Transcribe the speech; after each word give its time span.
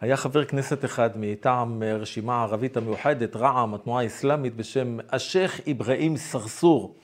היה 0.00 0.16
חבר 0.16 0.44
כנסת 0.44 0.84
אחד 0.84 1.10
מטעם 1.16 1.82
הרשימה 1.82 2.34
הערבית 2.36 2.76
המאוחדת, 2.76 3.36
רע"מ, 3.36 3.74
התנועה 3.74 4.02
האסלאמית, 4.02 4.56
בשם 4.56 4.98
השייח' 5.10 5.60
אברהים 5.70 6.16
סרסור, 6.16 6.94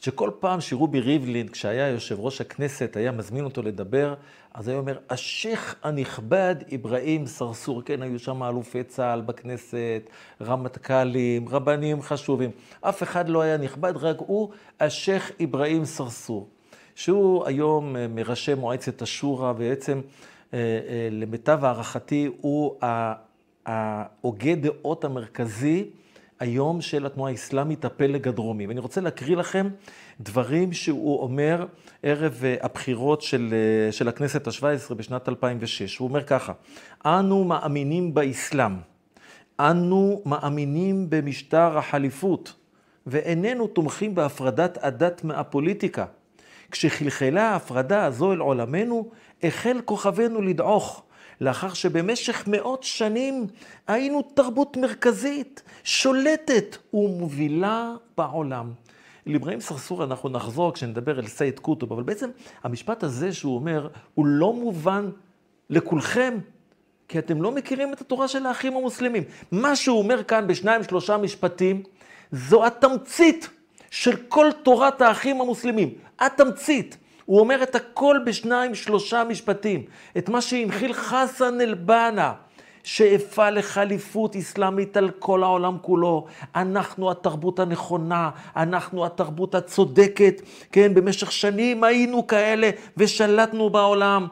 שכל 0.00 0.30
פעם 0.40 0.60
שרובי 0.60 1.00
ריבלין, 1.00 1.48
כשהיה 1.48 1.88
יושב 1.88 2.20
ראש 2.20 2.40
הכנסת, 2.40 2.96
היה 2.96 3.12
מזמין 3.12 3.44
אותו 3.44 3.62
לדבר, 3.62 4.14
אז 4.54 4.68
היה 4.68 4.78
אומר, 4.78 4.98
השייח' 5.10 5.74
הנכבד 5.82 6.54
אברהים 6.74 7.26
סרסור. 7.26 7.82
כן, 7.82 8.02
היו 8.02 8.18
שם 8.18 8.42
אלופי 8.42 8.84
צה"ל 8.84 9.20
בכנסת, 9.20 10.02
רמטכ"לים, 10.40 11.48
רבנים 11.48 12.02
חשובים. 12.02 12.50
אף 12.80 13.02
אחד 13.02 13.28
לא 13.28 13.42
היה 13.42 13.56
נכבד, 13.56 13.92
רק 13.96 14.16
הוא, 14.18 14.50
השייח' 14.80 15.30
אברהים 15.44 15.84
סרסור. 15.84 16.48
שהוא 16.94 17.46
היום 17.46 17.96
מראשי 18.14 18.54
מועצת 18.54 19.02
השורא, 19.02 19.50
ובעצם 19.50 19.92
אה, 19.92 20.02
אה, 20.02 20.31
למיטב 21.10 21.64
הערכתי 21.64 22.30
הוא 22.40 22.76
ההוגה 23.66 24.54
דעות 24.54 25.04
המרכזי 25.04 25.90
היום 26.42 26.80
של 26.80 27.06
התנועה 27.06 27.30
האסלאמית, 27.30 27.84
הפלג 27.84 28.28
הדרומי. 28.28 28.66
ואני 28.66 28.80
רוצה 28.80 29.00
להקריא 29.00 29.36
לכם 29.36 29.68
דברים 30.20 30.72
שהוא 30.72 31.22
אומר 31.22 31.66
ערב 32.02 32.40
אה, 32.44 32.56
הבחירות 32.62 33.22
של, 33.22 33.54
של 33.90 34.08
הכנסת 34.08 34.46
השבע 34.46 34.70
עשרה 34.70 34.96
בשנת 34.96 35.28
2006. 35.28 35.98
הוא 35.98 36.08
אומר 36.08 36.22
ככה, 36.22 36.52
אנו 37.06 37.44
מאמינים 37.44 38.14
באסלאם, 38.14 38.72
אנו 39.60 40.22
מאמינים 40.26 41.10
במשטר 41.10 41.78
החליפות, 41.78 42.54
ואיננו 43.06 43.66
תומכים 43.66 44.14
בהפרדת 44.14 44.78
הדת 44.82 45.24
מהפוליטיקה. 45.24 46.04
כשחלחלה 46.72 47.50
ההפרדה 47.50 48.04
הזו 48.04 48.32
אל 48.32 48.38
עולמנו, 48.38 49.10
החל 49.42 49.80
כוכבנו 49.84 50.42
לדעוך, 50.42 51.02
לאחר 51.40 51.72
שבמשך 51.72 52.44
מאות 52.46 52.82
שנים 52.82 53.46
היינו 53.86 54.22
תרבות 54.22 54.76
מרכזית, 54.76 55.62
שולטת 55.84 56.76
ומובילה 56.94 57.94
בעולם. 58.18 58.70
לאברהים 59.26 59.60
סרסור 59.60 60.04
אנחנו 60.04 60.28
נחזור 60.28 60.72
כשנדבר 60.72 61.18
אל 61.18 61.26
סייד 61.26 61.58
קוטוב, 61.58 61.92
אבל 61.92 62.02
בעצם 62.02 62.30
המשפט 62.64 63.02
הזה 63.02 63.32
שהוא 63.32 63.54
אומר, 63.54 63.88
הוא 64.14 64.26
לא 64.26 64.52
מובן 64.52 65.10
לכולכם, 65.70 66.38
כי 67.08 67.18
אתם 67.18 67.42
לא 67.42 67.52
מכירים 67.52 67.92
את 67.92 68.00
התורה 68.00 68.28
של 68.28 68.46
האחים 68.46 68.76
המוסלמים. 68.76 69.22
מה 69.52 69.76
שהוא 69.76 69.98
אומר 69.98 70.24
כאן 70.24 70.46
בשניים 70.46 70.84
שלושה 70.84 71.16
משפטים, 71.16 71.82
זו 72.32 72.66
התמצית 72.66 73.50
של 73.92 74.16
כל 74.28 74.50
תורת 74.62 75.02
האחים 75.02 75.40
המוסלמים. 75.40 75.94
התמצית. 76.20 76.96
הוא 77.24 77.40
אומר 77.40 77.62
את 77.62 77.74
הכל 77.74 78.18
בשניים, 78.26 78.74
שלושה 78.74 79.24
משפטים. 79.24 79.82
את 80.18 80.28
מה 80.28 80.40
שהנחיל 80.40 80.92
חסן 80.92 81.60
אל-בנה, 81.60 82.32
שאפה 82.84 83.50
לחליפות 83.50 84.36
אסלאמית 84.36 84.96
על 84.96 85.10
כל 85.18 85.42
העולם 85.42 85.76
כולו. 85.82 86.26
אנחנו 86.56 87.10
התרבות 87.10 87.58
הנכונה, 87.58 88.30
אנחנו 88.56 89.06
התרבות 89.06 89.54
הצודקת. 89.54 90.42
כן, 90.72 90.94
במשך 90.94 91.32
שנים 91.32 91.84
היינו 91.84 92.26
כאלה 92.26 92.70
ושלטנו 92.96 93.70
בעולם. 93.70 94.26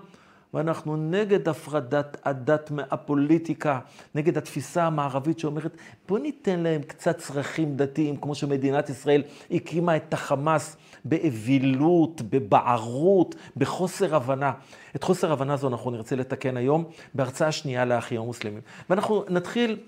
ואנחנו 0.55 0.97
נגד 0.97 1.48
הפרדת 1.48 2.17
הדת 2.25 2.70
מהפוליטיקה, 2.70 3.79
נגד 4.15 4.39
התפיסה 4.39 4.84
המערבית 4.84 5.39
שאומרת, 5.39 5.77
בוא 6.09 6.19
ניתן 6.19 6.61
להם 6.61 6.83
קצת 6.83 7.19
צרכים 7.19 7.77
דתיים, 7.77 8.17
כמו 8.17 8.34
שמדינת 8.34 8.91
ישראל 8.91 9.23
הקימה 9.51 9.97
את 9.97 10.15
החמאס 10.15 10.77
באווילות, 11.05 12.23
בבערות, 12.23 13.34
בחוסר 13.57 14.17
הבנה. 14.17 14.53
את 14.97 15.03
חוסר 15.03 15.33
הבנה 15.33 15.55
הזו 15.55 15.69
אנחנו 15.69 15.91
נרצה 15.91 16.17
לתקן 16.17 16.57
היום 16.57 16.85
בהרצאה 17.14 17.53
שנייה 17.53 17.85
לאחים 17.85 18.20
המוסלמים. 18.20 18.61
ואנחנו 18.91 19.25
נתחיל... 19.29 19.79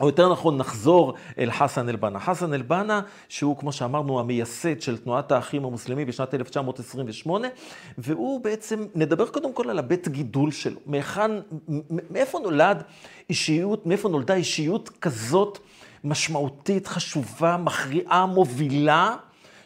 או 0.00 0.06
יותר 0.06 0.32
נכון, 0.32 0.56
נחזור 0.56 1.14
אל 1.38 1.50
חסן 1.50 1.88
אל-בנה. 1.88 2.20
חסן 2.20 2.54
אל-בנה, 2.54 3.00
שהוא, 3.28 3.56
כמו 3.56 3.72
שאמרנו, 3.72 4.20
המייסד 4.20 4.80
של 4.80 4.96
תנועת 4.98 5.32
האחים 5.32 5.64
המוסלמים 5.64 6.06
בשנת 6.06 6.34
1928, 6.34 7.48
והוא 7.98 8.40
בעצם, 8.40 8.86
נדבר 8.94 9.26
קודם 9.26 9.52
כל 9.52 9.70
על 9.70 9.78
הבית 9.78 10.08
גידול 10.08 10.50
שלו. 10.50 10.80
מהיכן, 10.86 11.30
מאיפה 12.10 12.38
נולד 12.38 12.82
אישיות, 13.30 13.86
מאיפה 13.86 14.08
נולדה 14.08 14.34
אישיות 14.34 14.88
כזאת 15.00 15.58
משמעותית, 16.04 16.86
חשובה, 16.86 17.56
מכריעה, 17.56 18.26
מובילה, 18.26 19.16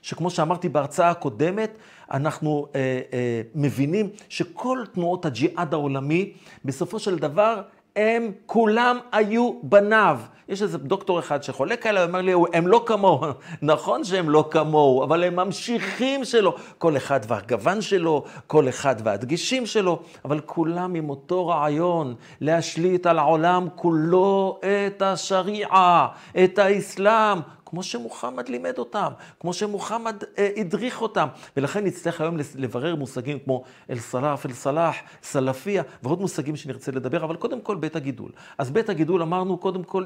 שכמו 0.03 0.31
שאמרתי 0.31 0.69
בהרצאה 0.69 1.11
הקודמת, 1.11 1.79
אנחנו 2.11 2.67
אה, 2.75 3.01
אה, 3.13 3.43
מבינים 3.55 4.09
שכל 4.29 4.79
תנועות 4.93 5.25
הג'יהאד 5.25 5.75
העולמי, 5.75 6.33
בסופו 6.65 6.99
של 6.99 7.19
דבר, 7.19 7.63
הם 7.97 8.33
כולם 8.47 8.99
היו 9.13 9.53
בניו. 9.63 10.21
יש 10.49 10.63
איזה 10.63 10.79
דוקטור 10.79 11.19
אחד 11.19 11.43
שחולק 11.43 11.87
עליו, 11.87 12.03
אומר 12.09 12.21
לי, 12.21 12.33
הם 12.53 12.67
לא 12.67 12.83
כמוהו. 12.87 13.27
נכון 13.63 14.05
שהם 14.05 14.31
לא 14.31 14.49
כמוהו, 14.51 15.05
אבל 15.05 15.25
הם 15.25 15.37
ממשיכים 15.37 16.25
שלו. 16.25 16.55
כל 16.79 16.97
אחד 16.97 17.21
והגוון 17.29 17.81
שלו, 17.81 18.25
כל 18.47 18.69
אחד 18.69 18.97
והדגישים 19.05 19.67
שלו, 19.67 19.99
אבל 20.25 20.41
כולם 20.41 20.95
עם 20.95 21.11
אותו 21.11 21.47
רעיון, 21.47 22.15
להשליט 22.41 23.07
על 23.07 23.19
העולם 23.19 23.69
כולו 23.75 24.61
את 24.61 25.03
השריעה, 25.03 26.09
את 26.45 26.59
האסלאם. 26.59 27.39
כמו 27.73 27.83
שמוחמד 27.83 28.49
לימד 28.49 28.79
אותם, 28.79 29.13
כמו 29.41 29.53
שמוחמד 29.53 30.23
אה, 30.39 30.51
הדריך 30.57 31.03
אותם. 31.03 31.29
ולכן 31.57 31.85
נצטרך 31.85 32.21
היום 32.21 32.37
לברר 32.55 32.95
מושגים 32.95 33.39
כמו 33.39 33.65
אל-סלאף, 33.91 34.47
אל-סלאח, 34.47 34.97
סלפיה, 35.23 35.83
ועוד 36.03 36.21
מושגים 36.21 36.57
שנרצה 36.57 36.93
לדבר, 36.93 37.25
אבל 37.25 37.37
קודם 37.37 37.61
כל 37.61 37.77
בית 37.77 37.97
הגידול. 37.97 38.31
אז 38.59 38.71
בית 38.71 38.89
הגידול 38.89 39.23
אמרנו 39.23 39.59
קודם 39.59 39.83
כל 39.83 40.05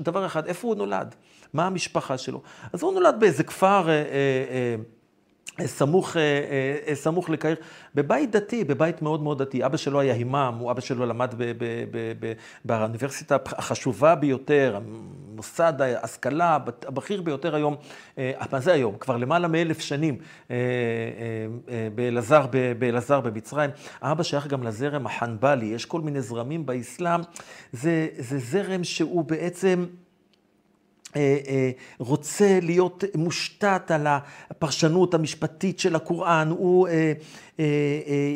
דבר 0.00 0.26
אחד, 0.26 0.46
איפה 0.46 0.68
הוא 0.68 0.76
נולד? 0.76 1.14
מה 1.52 1.66
המשפחה 1.66 2.18
שלו? 2.18 2.42
אז 2.72 2.82
הוא 2.82 2.94
נולד 2.94 3.16
באיזה 3.18 3.44
כפר... 3.44 3.88
אה, 3.88 3.92
אה, 3.92 4.02
אה, 4.50 4.76
סמוך, 5.66 6.16
אה, 6.16 6.22
אה, 6.88 6.94
סמוך 6.94 7.30
לקהיר, 7.30 7.56
בבית 7.94 8.30
דתי, 8.30 8.64
בבית 8.64 9.02
מאוד 9.02 9.22
מאוד 9.22 9.42
דתי. 9.42 9.66
אבא 9.66 9.76
שלו 9.76 10.00
היה 10.00 10.14
הימאם, 10.14 10.54
הוא 10.54 10.70
אבא 10.70 10.80
שלו 10.80 11.06
למד 11.06 11.34
ב, 11.38 11.52
ב, 11.58 11.64
ב, 12.20 12.32
באוניברסיטה 12.64 13.36
החשובה 13.46 14.14
ביותר, 14.14 14.78
מוסד 15.34 15.80
ההשכלה 15.80 16.58
הבכיר 16.86 17.22
ביותר 17.22 17.54
היום, 17.54 17.76
אה, 18.18 18.32
מה 18.52 18.60
זה 18.60 18.72
היום? 18.72 18.96
כבר 18.98 19.16
למעלה 19.16 19.48
מאלף 19.48 19.80
שנים 19.80 20.16
באלעזר, 21.94 22.46
באלעזר 22.78 23.20
במצרים. 23.20 23.70
האבא 24.00 24.22
שייך 24.22 24.46
גם 24.46 24.62
לזרם 24.62 25.06
החנבלי, 25.06 25.66
יש 25.66 25.84
כל 25.84 26.00
מיני 26.00 26.20
זרמים 26.20 26.66
באסלאם. 26.66 27.20
זה, 27.72 28.08
זה 28.18 28.38
זרם 28.38 28.84
שהוא 28.84 29.24
בעצם... 29.24 29.84
אה, 31.16 31.38
אה, 31.48 31.70
רוצה 31.98 32.58
להיות 32.62 33.04
מושתת 33.14 33.90
על 33.90 34.06
הפרשנות 34.50 35.14
המשפטית 35.14 35.78
של 35.78 35.96
הקוראן, 35.96 36.48
הוא, 36.50 36.88
אה, 36.88 37.12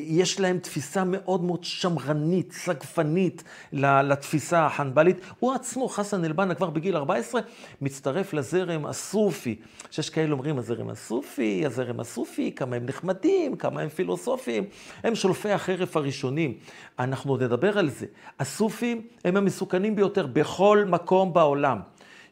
יש 0.05 0.41
להם 0.41 0.59
תפיסה 0.59 1.05
מאוד 1.05 1.43
מאוד 1.45 1.65
שמרנית, 1.65 2.53
סגפנית 2.53 3.45
לתפיסה 3.73 4.67
החנבלית. 4.67 5.17
הוא 5.39 5.53
עצמו, 5.53 5.89
חסן 5.89 6.25
אל-בנה, 6.25 6.55
כבר 6.55 6.71
בגיל 6.71 6.97
14, 6.97 7.41
מצטרף 7.81 8.33
לזרם 8.33 8.87
הסופי. 8.87 9.57
שיש 9.91 10.11
כאלה 10.11 10.33
אומרים, 10.33 10.59
הזרם 10.59 10.89
הסופי, 10.89 11.63
הזרם 11.67 12.01
הסופי, 12.01 12.53
כמה 12.57 12.77
הם 12.77 12.87
נחמדים, 12.87 13.57
כמה 13.57 13.81
הם 13.81 13.89
פילוסופיים. 13.89 14.65
הם 15.03 15.15
שולפי 15.15 15.51
החרף 15.51 15.97
הראשונים. 15.97 16.55
אנחנו 16.99 17.33
עוד 17.33 17.43
נדבר 17.43 17.79
על 17.79 17.91
זה. 17.91 18.07
הסופים 18.41 19.03
הם 19.25 19.37
המסוכנים 19.37 19.97
ביותר 19.97 20.27
בכל 20.27 20.85
מקום 20.89 21.33
בעולם. 21.33 21.81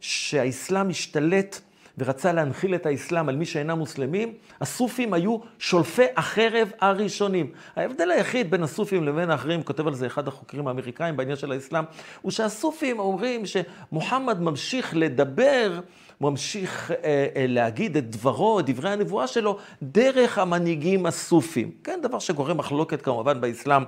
שהאסלאם 0.01 0.91
השתלט 0.91 1.61
ורצה 1.99 2.33
להנחיל 2.33 2.75
את 2.75 2.87
האסלאם 2.87 3.29
על 3.29 3.37
מי 3.37 3.47
שאינם 3.47 3.79
מוסלמים, 3.79 4.35
הסופים 4.61 5.13
היו 5.13 5.39
שולפי 5.59 6.07
החרב 6.17 6.73
הראשונים. 6.81 7.53
ההבדל 7.77 8.11
היחיד 8.11 8.51
בין 8.51 8.63
הסופים 8.63 9.05
לבין 9.05 9.31
האחרים, 9.31 9.63
כותב 9.63 9.87
על 9.87 9.95
זה 9.95 10.07
אחד 10.07 10.29
החוקרים 10.29 10.69
האמריקאים 10.69 11.17
בעניין 11.17 11.37
של 11.37 11.53
האסלאם, 11.53 11.85
הוא 12.23 12.33
שהסופים 12.33 12.99
אומרים 12.99 13.43
שמוחמד 13.47 14.41
ממשיך 14.41 14.97
לדבר 14.97 15.81
ממשיך 16.21 16.91
אה, 16.91 16.97
אה, 17.37 17.47
להגיד 17.49 17.97
את 17.97 18.11
דברו, 18.11 18.61
את 18.61 18.71
דברי 18.71 18.91
הנבואה 18.91 19.27
שלו, 19.27 19.59
דרך 19.83 20.39
המנהיגים 20.39 21.07
הסופים. 21.07 21.71
כן, 21.85 21.99
דבר 22.03 22.19
שגורם 22.19 22.57
מחלוקת 22.57 23.03
כמובן 23.03 23.41
באסלאם 23.41 23.83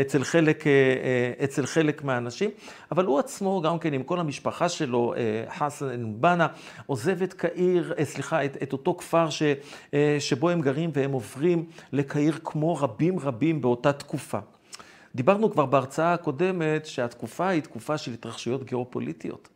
אצל 0.00 0.24
חלק, 0.24 0.66
אה, 0.66 0.72
אה, 0.72 1.44
אצל 1.44 1.66
חלק 1.66 2.04
מהאנשים, 2.04 2.50
אבל 2.92 3.04
הוא 3.04 3.18
עצמו, 3.18 3.60
גם 3.60 3.78
כן 3.78 3.92
עם 3.92 4.02
כל 4.02 4.20
המשפחה 4.20 4.68
שלו, 4.68 5.14
אה, 5.16 5.44
חסן 5.58 6.12
בנה, 6.20 6.46
עוזב 6.86 7.22
את 7.22 7.32
קהיר, 7.32 7.94
אה, 7.98 8.04
סליחה, 8.04 8.44
את, 8.44 8.62
את 8.62 8.72
אותו 8.72 8.94
כפר 8.94 9.30
ש, 9.30 9.42
אה, 9.94 10.16
שבו 10.20 10.50
הם 10.50 10.60
גרים 10.60 10.90
והם 10.92 11.12
עוברים 11.12 11.64
לקהיר 11.92 12.38
כמו 12.44 12.76
רבים 12.76 13.18
רבים 13.18 13.60
באותה 13.60 13.92
תקופה. 13.92 14.38
דיברנו 15.14 15.52
כבר 15.52 15.66
בהרצאה 15.66 16.14
הקודמת 16.14 16.86
שהתקופה 16.86 17.48
היא 17.48 17.62
תקופה 17.62 17.98
של 17.98 18.12
התרחשויות 18.12 18.64
גיאופוליטיות. 18.64 19.53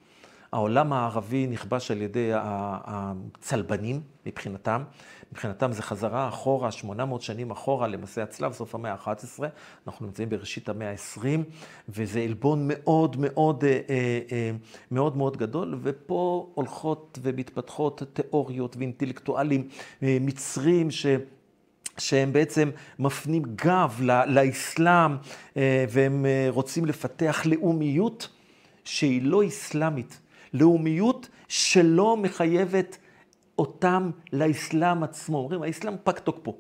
העולם 0.53 0.93
הערבי 0.93 1.47
נכבש 1.47 1.91
על 1.91 2.03
ידי 2.03 2.31
הצלבנים 2.35 4.01
מבחינתם. 4.27 4.83
מבחינתם 5.33 5.73
זה 5.73 5.83
חזרה 5.83 6.29
אחורה, 6.29 6.73
800 6.73 7.23
שנים 7.23 7.51
אחורה 7.51 7.89
למעשה 7.89 8.23
הצלב, 8.23 8.53
סוף 8.53 8.75
המאה 8.75 8.93
ה-11. 8.93 9.43
אנחנו 9.87 10.07
נמצאים 10.07 10.29
בראשית 10.29 10.69
המאה 10.69 10.91
ה-20, 10.91 11.25
וזה 11.89 12.21
עלבון 12.21 12.65
מאוד 12.69 13.17
מאוד 13.19 13.65
אה, 13.65 13.81
אה, 13.91 14.51
מאוד 14.91 15.17
מאוד 15.17 15.37
גדול, 15.37 15.79
ופה 15.83 16.51
הולכות 16.55 17.19
ומתפתחות 17.23 18.03
תיאוריות 18.13 18.77
ואינטלקטואלים 18.77 19.69
מצרים 20.03 20.91
ש... 20.91 21.07
שהם 21.99 22.33
בעצם 22.33 22.71
מפנים 22.99 23.43
גב 23.55 24.01
לאסלאם, 24.27 25.17
והם 25.89 26.27
רוצים 26.49 26.87
לפתח 26.87 27.43
לאומיות 27.47 28.29
שהיא 28.85 29.23
לא 29.23 29.47
אסלאמית. 29.47 30.21
לאומיות 30.55 31.29
שלא 31.49 32.17
מחייבת 32.17 32.99
אותם 33.59 34.11
לאסלאם 34.33 35.03
עצמו. 35.03 35.39
אומרים, 35.39 35.63
האסלאם 35.63 35.95
פג 36.05 36.19
תוקפו. 36.19 36.57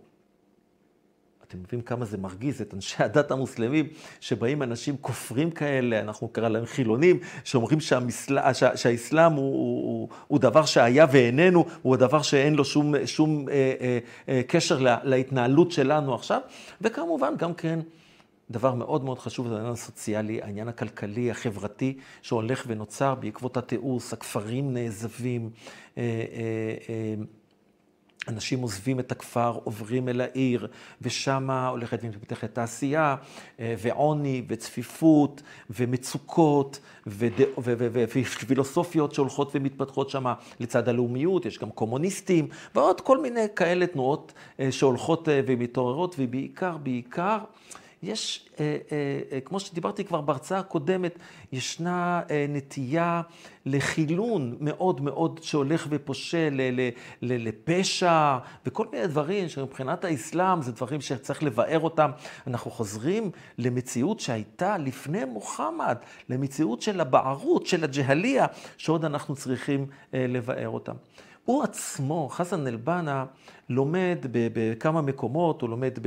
אתם 1.48 1.58
מבינים 1.58 1.84
כמה 1.84 2.04
זה 2.04 2.18
מרגיז 2.18 2.60
את 2.60 2.74
אנשי 2.74 3.02
הדת 3.02 3.30
המוסלמים, 3.30 3.88
שבאים 4.20 4.62
אנשים 4.62 4.96
כופרים 5.00 5.50
כאלה, 5.50 6.00
אנחנו 6.00 6.28
קרא 6.28 6.48
להם 6.48 6.66
חילונים, 6.66 7.18
שאומרים 7.44 7.80
שהמסל... 7.80 8.52
שה... 8.52 8.76
שהאסלאם 8.76 9.32
הוא, 9.32 9.52
הוא, 9.52 10.08
הוא 10.26 10.38
דבר 10.38 10.64
שהיה 10.64 11.06
ואיננו, 11.12 11.66
הוא 11.82 11.94
הדבר 11.94 12.22
שאין 12.22 12.54
לו 12.54 12.64
שום, 12.64 13.06
שום 13.06 13.48
אה, 13.48 13.74
אה, 13.80 13.98
אה, 14.28 14.40
קשר 14.46 14.78
לה... 14.78 14.98
להתנהלות 15.04 15.72
שלנו 15.72 16.14
עכשיו, 16.14 16.40
וכמובן 16.80 17.34
גם 17.38 17.54
כן 17.54 17.80
דבר 18.50 18.74
מאוד 18.74 19.04
מאוד 19.04 19.18
חשוב 19.18 19.48
זה 19.48 19.54
העניין 19.54 19.72
הסוציאלי, 19.72 20.42
העניין 20.42 20.68
הכלכלי, 20.68 21.30
החברתי, 21.30 21.98
שהולך 22.22 22.64
ונוצר 22.66 23.14
בעקבות 23.14 23.56
התיעוש, 23.56 24.12
הכפרים 24.12 24.74
נעזבים, 24.74 25.50
אה, 25.98 26.02
אה, 26.02 26.74
אה, 26.88 27.14
אנשים 28.28 28.60
עוזבים 28.60 29.00
את 29.00 29.12
הכפר, 29.12 29.58
עוברים 29.64 30.08
אל 30.08 30.20
העיר, 30.20 30.68
ושם 31.02 31.50
הולכת 31.50 31.98
ומתפתחת 32.02 32.54
תעשייה, 32.54 33.16
ועוני, 33.58 34.42
וצפיפות, 34.48 35.42
ומצוקות, 35.70 36.80
ופילוסופיות 37.92 39.14
שהולכות 39.14 39.50
ומתפתחות 39.54 40.10
שם 40.10 40.24
לצד 40.60 40.88
הלאומיות, 40.88 41.46
יש 41.46 41.58
גם 41.58 41.70
קומוניסטים, 41.70 42.48
ועוד 42.74 43.00
כל 43.00 43.22
מיני 43.22 43.46
כאלה 43.56 43.86
תנועות 43.86 44.32
שהולכות 44.70 45.28
ומתעוררות, 45.46 46.16
ובעיקר, 46.18 46.76
בעיקר, 46.76 47.38
יש, 48.02 48.48
אה, 48.60 48.76
אה, 48.92 49.20
אה, 49.32 49.40
כמו 49.40 49.60
שדיברתי 49.60 50.04
כבר 50.04 50.20
בהרצאה 50.20 50.58
הקודמת, 50.58 51.18
ישנה 51.52 52.22
נטייה 52.48 53.22
לחילון 53.66 54.56
מאוד 54.60 55.00
מאוד 55.00 55.40
שהולך 55.42 55.86
ופושה 55.90 56.48
לפשע 57.22 58.38
וכל 58.66 58.86
מיני 58.92 59.06
דברים 59.06 59.48
שמבחינת 59.48 60.04
האסלאם 60.04 60.62
זה 60.62 60.72
דברים 60.72 61.00
שצריך 61.00 61.42
לבאר 61.42 61.80
אותם. 61.80 62.10
אנחנו 62.46 62.70
חוזרים 62.70 63.30
למציאות 63.58 64.20
שהייתה 64.20 64.78
לפני 64.78 65.24
מוחמד, 65.24 65.96
למציאות 66.28 66.82
של 66.82 67.00
הבערות, 67.00 67.66
של 67.66 67.84
הג'הליה, 67.84 68.46
שעוד 68.76 69.04
אנחנו 69.04 69.36
צריכים 69.36 69.86
לבאר 70.12 70.68
אותם. 70.68 70.94
הוא 71.48 71.62
עצמו, 71.62 72.28
חסן 72.28 72.66
אל-בנה, 72.66 73.24
לומד 73.68 74.18
בכמה 74.32 75.02
מקומות, 75.02 75.62
הוא 75.62 75.70
לומד 75.70 75.98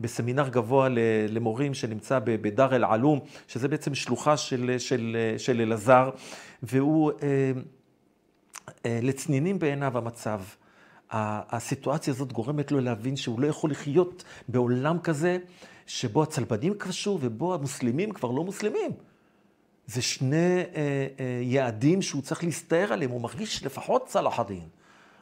בסמינר 0.00 0.48
גבוה 0.48 0.88
למורים 1.28 1.74
שנמצא 1.74 2.18
בדאר 2.24 2.76
אל-עלום, 2.76 3.20
שזה 3.48 3.68
בעצם 3.68 3.94
שלוחה 3.94 4.36
של, 4.36 4.74
של, 4.78 5.16
של 5.38 5.60
אלעזר, 5.60 6.10
והוא 6.62 7.12
אה, 7.22 7.52
אה, 8.86 8.98
לצנינים 9.02 9.58
בעיניו 9.58 9.98
המצב. 9.98 10.40
הסיטואציה 11.10 12.12
הזאת 12.12 12.32
גורמת 12.32 12.72
לו 12.72 12.80
להבין 12.80 13.16
שהוא 13.16 13.40
לא 13.40 13.46
יכול 13.46 13.70
לחיות 13.70 14.24
בעולם 14.48 14.98
כזה 14.98 15.38
שבו 15.86 16.22
הצלבנים 16.22 16.74
כבשו 16.78 17.18
ובו 17.20 17.54
המוסלמים 17.54 18.12
כבר 18.12 18.30
לא 18.30 18.44
מוסלמים. 18.44 18.90
זה 19.92 20.02
שני 20.02 20.36
אה, 20.36 20.62
אה, 21.20 21.40
יעדים 21.42 22.02
שהוא 22.02 22.22
צריך 22.22 22.44
להסתער 22.44 22.92
עליהם, 22.92 23.10
הוא 23.10 23.20
מרגיש 23.20 23.64
לפחות 23.64 24.06
צלח 24.06 24.40
הדין. 24.40 24.68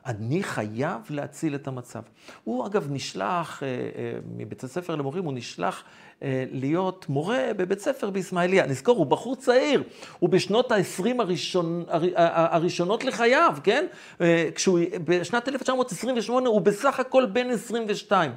אני 0.07 0.43
חייב 0.43 1.01
להציל 1.11 1.55
את 1.55 1.69
המצב. 1.69 2.03
הוא 2.45 2.67
אגב 2.67 2.87
נשלח, 2.91 3.63
אה, 3.63 3.69
אה, 3.69 4.19
מבית 4.37 4.65
הספר 4.65 4.95
למורים, 4.97 5.25
הוא 5.25 5.33
נשלח 5.33 5.85
אה, 6.23 6.45
להיות 6.51 7.09
מורה 7.09 7.51
בבית 7.57 7.81
ספר 7.81 8.11
באסמאעיליה. 8.11 8.67
נזכור, 8.67 8.97
הוא 8.97 9.07
בחור 9.07 9.37
צעיר, 9.37 9.83
הוא 10.19 10.31
בשנות 10.31 10.73
ה-20 10.73 11.05
הראשון, 11.19 11.85
הראשונות 12.17 13.05
לחייו, 13.05 13.57
כן? 13.65 13.87
כשהוא, 14.55 14.79
בשנת 15.05 15.49
1928 15.49 16.49
הוא 16.49 16.61
בסך 16.61 17.01
הכל 17.01 17.27
בן 17.27 17.51
22. 17.51 18.33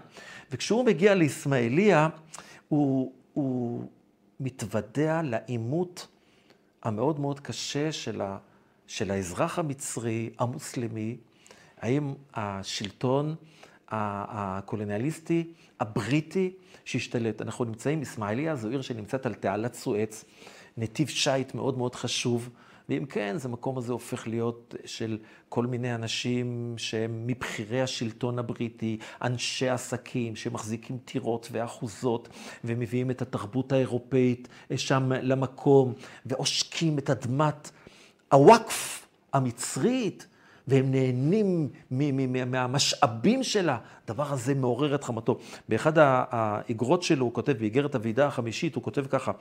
וכשהוא 0.52 0.86
מגיע 0.86 1.16
לאסמאעיליה, 1.16 2.08
הוא, 2.70 3.12
הוא 3.34 3.84
מתוודע 4.40 5.22
לעימות 5.24 6.08
המאוד 6.84 7.20
מאוד 7.20 7.40
קשה 7.40 7.92
של, 7.92 8.22
ה, 8.22 8.38
של 8.88 9.12
האזרח 9.12 9.60
המצרי, 9.60 10.30
המוסלמי, 10.40 11.18
האם 11.80 12.14
השלטון 12.34 13.36
הקולוניאליסטי, 13.88 15.54
הבריטי, 15.80 16.54
שהשתלט. 16.86 17.42
אנחנו 17.42 17.66
נמצאים, 17.66 18.02
אסמאעיליה 18.02 18.56
זו 18.56 18.70
עיר 18.70 18.82
שנמצאת 18.82 19.26
על 19.26 19.34
תעלת 19.34 19.74
סואץ, 19.74 20.26
נתיב 20.78 21.08
שיט 21.08 21.56
מאוד 21.56 21.78
מאוד 21.78 21.96
חשוב, 21.96 22.50
ואם 22.90 23.06
כן, 23.06 23.38
זה 23.38 23.50
מקום 23.50 23.78
הזה 23.78 23.94
הופך 23.94 24.28
להיות 24.28 24.76
של 24.86 25.18
כל 25.50 25.66
מיני 25.66 25.96
אנשים 25.96 26.76
שהם 26.78 27.28
מבכירי 27.28 27.82
השלטון 27.82 28.40
הבריטי, 28.40 28.98
אנשי 29.22 29.70
עסקים 29.70 30.36
שמחזיקים 30.36 30.98
טירות 31.06 31.48
ואחוזות, 31.52 32.30
ומביאים 32.64 33.12
את 33.12 33.22
התרבות 33.22 33.72
האירופאית 33.72 34.48
שם 34.76 35.12
למקום, 35.22 35.94
ועושקים 36.26 36.98
את 36.98 37.10
אדמת 37.10 37.72
הוואקף 38.32 39.08
המצרית. 39.34 40.28
והם 40.68 40.92
נהנים 40.92 41.70
מהמשאבים 42.52 43.44
שלה. 43.44 43.78
הדבר 44.06 44.34
הזה 44.34 44.56
מעורר 44.56 44.96
את 44.96 45.04
חמתו. 45.04 45.40
באחד 45.70 45.94
האגרות 45.98 47.04
שלו 47.04 47.26
הוא 47.26 47.34
כותב, 47.34 47.52
באיגרת 47.52 47.96
הוועידה 47.96 48.28
החמישית, 48.28 48.76
הוא 48.76 48.84
כותב 48.84 49.06
ככה, 49.10 49.32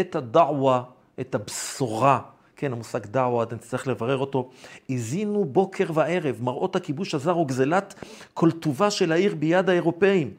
את 0.00 0.16
הדעווה, 0.16 0.82
את 1.20 1.34
הבשורה, 1.34 2.20
כן, 2.56 2.72
המושג 2.72 3.06
דעווה, 3.06 3.44
אני 3.50 3.58
צריך 3.58 3.88
לברר 3.88 4.18
אותו, 4.18 4.50
הזינו 4.90 5.44
בוקר 5.44 5.84
וערב 5.94 6.36
מראות 6.42 6.76
הכיבוש 6.76 7.14
הזר 7.14 7.38
וגזלת 7.38 7.94
כל 8.34 8.50
טובה 8.50 8.90
של 8.90 9.12
העיר 9.12 9.34
ביד 9.34 9.70
האירופאים. 9.70 10.30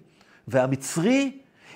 והמצרי 0.47 1.31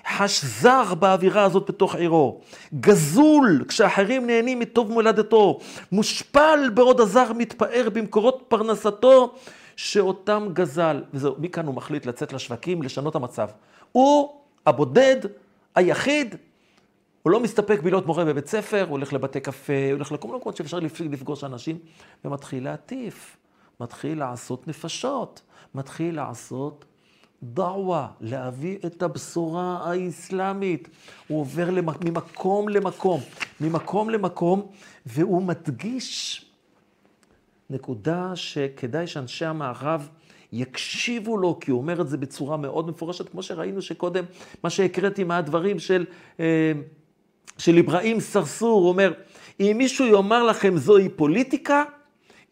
חש 0.07 0.45
זר 0.45 0.93
באווירה 0.93 1.43
הזאת 1.43 1.69
בתוך 1.69 1.95
עירו, 1.95 2.41
גזול 2.79 3.65
כשאחרים 3.67 4.27
נהנים 4.27 4.59
מטוב 4.59 4.92
מולדתו, 4.92 5.59
מושפל 5.92 6.69
בעוד 6.73 6.99
הזר 6.99 7.33
מתפאר 7.33 7.87
במקורות 7.94 8.44
פרנסתו 8.47 9.33
שאותם 9.75 10.47
גזל. 10.54 11.04
וזהו, 11.13 11.35
מכאן 11.39 11.66
הוא 11.66 11.75
מחליט 11.75 12.06
לצאת 12.06 12.33
לשווקים, 12.33 12.81
לשנות 12.81 13.16
המצב. 13.16 13.49
הוא 13.92 14.33
הבודד, 14.66 15.18
היחיד, 15.75 16.35
הוא 17.23 17.31
לא 17.31 17.40
מסתפק 17.40 17.80
בלהיות 17.83 18.06
מורה 18.06 18.25
בבית 18.25 18.47
ספר, 18.47 18.81
הוא 18.81 18.92
הולך 18.92 19.13
לבתי 19.13 19.40
קפה, 19.40 19.73
הוא 19.85 19.94
הולך 19.94 20.11
לכל 20.11 20.28
מיני 20.28 20.40
מקומות 20.40 20.57
שאפשר 20.57 20.80
לפגוש 20.80 21.44
אנשים, 21.44 21.78
ומתחיל 22.25 22.63
להטיף, 22.63 23.37
מתחיל 23.80 24.19
לעשות 24.19 24.68
נפשות, 24.68 25.42
מתחיל 25.75 26.16
לעשות 26.16 26.85
דעווה, 27.44 28.07
להביא 28.21 28.78
את 28.85 29.04
הבשורה 29.04 29.80
האסלאמית. 29.83 30.90
הוא 31.28 31.40
עובר 31.40 31.69
ממקום 32.06 32.69
למקום, 32.69 33.21
ממקום 33.61 34.09
למקום, 34.09 34.68
והוא 35.06 35.42
מדגיש 35.42 36.45
נקודה 37.69 38.35
שכדאי 38.35 39.07
שאנשי 39.07 39.45
המערב 39.45 40.09
יקשיבו 40.51 41.37
לו, 41.37 41.59
כי 41.59 41.71
הוא 41.71 41.81
אומר 41.81 42.01
את 42.01 42.09
זה 42.09 42.18
בצורה 42.18 42.57
מאוד 42.57 42.90
מפורשת, 42.90 43.30
כמו 43.30 43.44
שראינו 43.44 43.81
שקודם, 43.81 44.25
מה 44.63 44.69
שהקראתי 44.69 45.23
מהדברים 45.23 45.80
של, 45.80 46.06
אה, 46.40 46.71
של 47.61 47.77
אברהים 47.77 48.19
סרסור, 48.19 48.89
אומר, 48.89 49.13
אם 49.59 49.75
מישהו 49.77 50.06
יאמר 50.06 50.44
לכם 50.44 50.77
זוהי 50.77 51.09
פוליטיקה, 51.09 51.83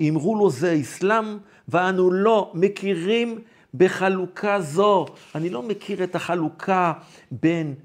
אמרו 0.09 0.35
לו 0.35 0.49
זה 0.49 0.77
אסלאם, 0.81 1.37
ואנו 1.67 2.11
לא 2.11 2.51
מכירים 2.53 3.39
בחלוקה 3.73 4.61
זו. 4.61 5.05
אני 5.35 5.49
לא 5.49 5.63
מכיר 5.63 6.03
את 6.03 6.15
החלוקה 6.15 6.93
בין 7.31 7.75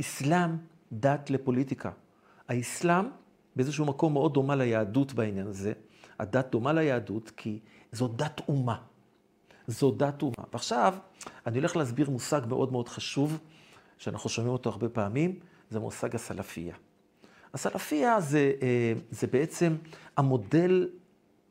אסלאם, 0.00 0.50
דת 0.92 1.30
לפוליטיקה. 1.30 1.90
האסלאם 2.48 3.04
באיזשהו 3.56 3.84
מקום 3.84 4.12
מאוד 4.12 4.34
דומה 4.34 4.56
ליהדות 4.56 5.12
בעניין 5.12 5.46
הזה. 5.46 5.72
הדת 6.18 6.50
דומה 6.52 6.72
ליהדות 6.72 7.32
כי 7.36 7.58
זו 7.92 8.08
דת 8.08 8.40
אומה. 8.48 8.76
זו 9.66 9.90
דת 9.90 10.22
אומה. 10.22 10.44
ועכשיו 10.52 10.94
אני 11.46 11.58
הולך 11.58 11.76
להסביר 11.76 12.10
מושג 12.10 12.40
מאוד 12.48 12.72
מאוד 12.72 12.88
חשוב, 12.88 13.38
שאנחנו 13.98 14.30
שומעים 14.30 14.52
אותו 14.52 14.70
הרבה 14.70 14.88
פעמים, 14.88 15.38
זה 15.70 15.80
מושג 15.80 16.14
הסלפייה. 16.14 16.74
הסלפיה 17.54 18.20
זה, 18.20 18.52
אה, 18.62 18.92
זה 19.10 19.26
בעצם 19.26 19.76
המודל 20.16 20.88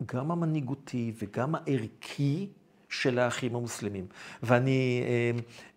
גם 0.05 0.31
המנהיגותי 0.31 1.13
וגם 1.17 1.55
הערכי 1.55 2.47
של 2.89 3.19
האחים 3.19 3.55
המוסלמים. 3.55 4.05
ואני, 4.43 5.03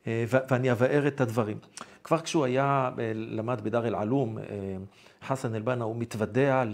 ואני 0.06 0.72
אבאר 0.72 1.08
את 1.08 1.20
הדברים. 1.20 1.58
כבר 2.04 2.20
כשהוא 2.20 2.44
היה, 2.44 2.90
למד 3.14 3.60
בדאר 3.60 3.86
אל-עלום, 3.86 4.38
חסן 5.26 5.54
אל-בנה, 5.54 5.84
הוא 5.84 5.96
מתוודע 5.96 6.64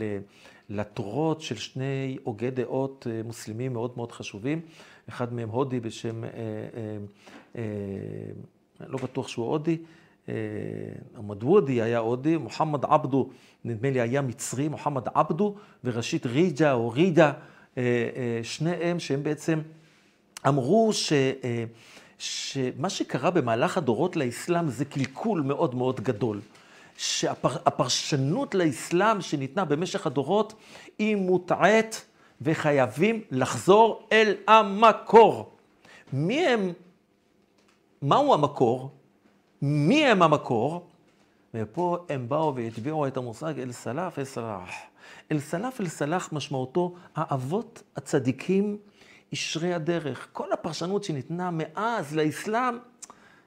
לתורות 0.68 1.40
של 1.40 1.56
שני 1.56 2.18
הוגי 2.24 2.50
דעות 2.50 3.06
מוסלמים 3.24 3.72
מאוד 3.72 3.92
מאוד 3.96 4.12
חשובים. 4.12 4.60
אחד 5.08 5.34
מהם 5.34 5.48
הודי 5.48 5.80
בשם, 5.80 6.24
אה, 6.24 6.30
אה, 6.30 6.96
אה, 7.56 7.62
לא 8.86 8.98
בטוח 8.98 9.28
שהוא 9.28 9.46
הודי, 9.46 9.78
מדוודי 11.22 11.82
היה 11.82 11.98
הודי, 11.98 12.36
מוחמד 12.36 12.84
עבדו, 12.84 13.30
נדמה 13.64 13.90
לי 13.90 14.00
היה 14.00 14.22
מצרי, 14.22 14.68
מוחמד 14.68 15.02
עבדו, 15.14 15.54
וראשית 15.84 16.26
ריג'ה 16.26 16.72
או 16.72 16.90
רידה, 16.90 17.32
שניהם 18.42 19.00
שהם 19.00 19.22
בעצם 19.22 19.60
אמרו 20.48 20.92
ש... 20.92 21.12
שמה 22.18 22.90
שקרה 22.90 23.30
במהלך 23.30 23.78
הדורות 23.78 24.16
לאסלאם 24.16 24.68
זה 24.68 24.84
קלקול 24.84 25.40
מאוד 25.40 25.74
מאוד 25.74 26.00
גדול. 26.00 26.40
שהפרשנות 26.96 28.54
לאסלאם 28.54 29.20
שניתנה 29.20 29.64
במשך 29.64 30.06
הדורות 30.06 30.54
היא 30.98 31.16
מוטעית 31.16 32.06
וחייבים 32.42 33.20
לחזור 33.30 34.08
אל 34.12 34.34
המקור. 34.48 35.50
מי 36.12 36.46
הם, 36.46 36.72
מהו 38.02 38.34
המקור? 38.34 38.90
מי 39.62 40.06
הם 40.06 40.22
המקור? 40.22 40.86
ופה 41.54 41.98
הם 42.08 42.28
באו 42.28 42.54
והטביעו 42.54 43.06
את 43.06 43.16
המושג 43.16 43.60
אל 43.60 43.72
סלאף 43.72 44.18
אל 44.18 44.24
סלאח. 44.24 44.70
אל 45.32 45.38
סלאף 45.38 45.80
אל 45.80 45.88
סלאח 45.88 46.28
משמעותו 46.32 46.94
האבות 47.16 47.82
הצדיקים 47.96 48.76
ישרי 49.32 49.74
הדרך. 49.74 50.28
כל 50.32 50.52
הפרשנות 50.52 51.04
שניתנה 51.04 51.50
מאז 51.52 52.16
לאסלאם, 52.16 52.78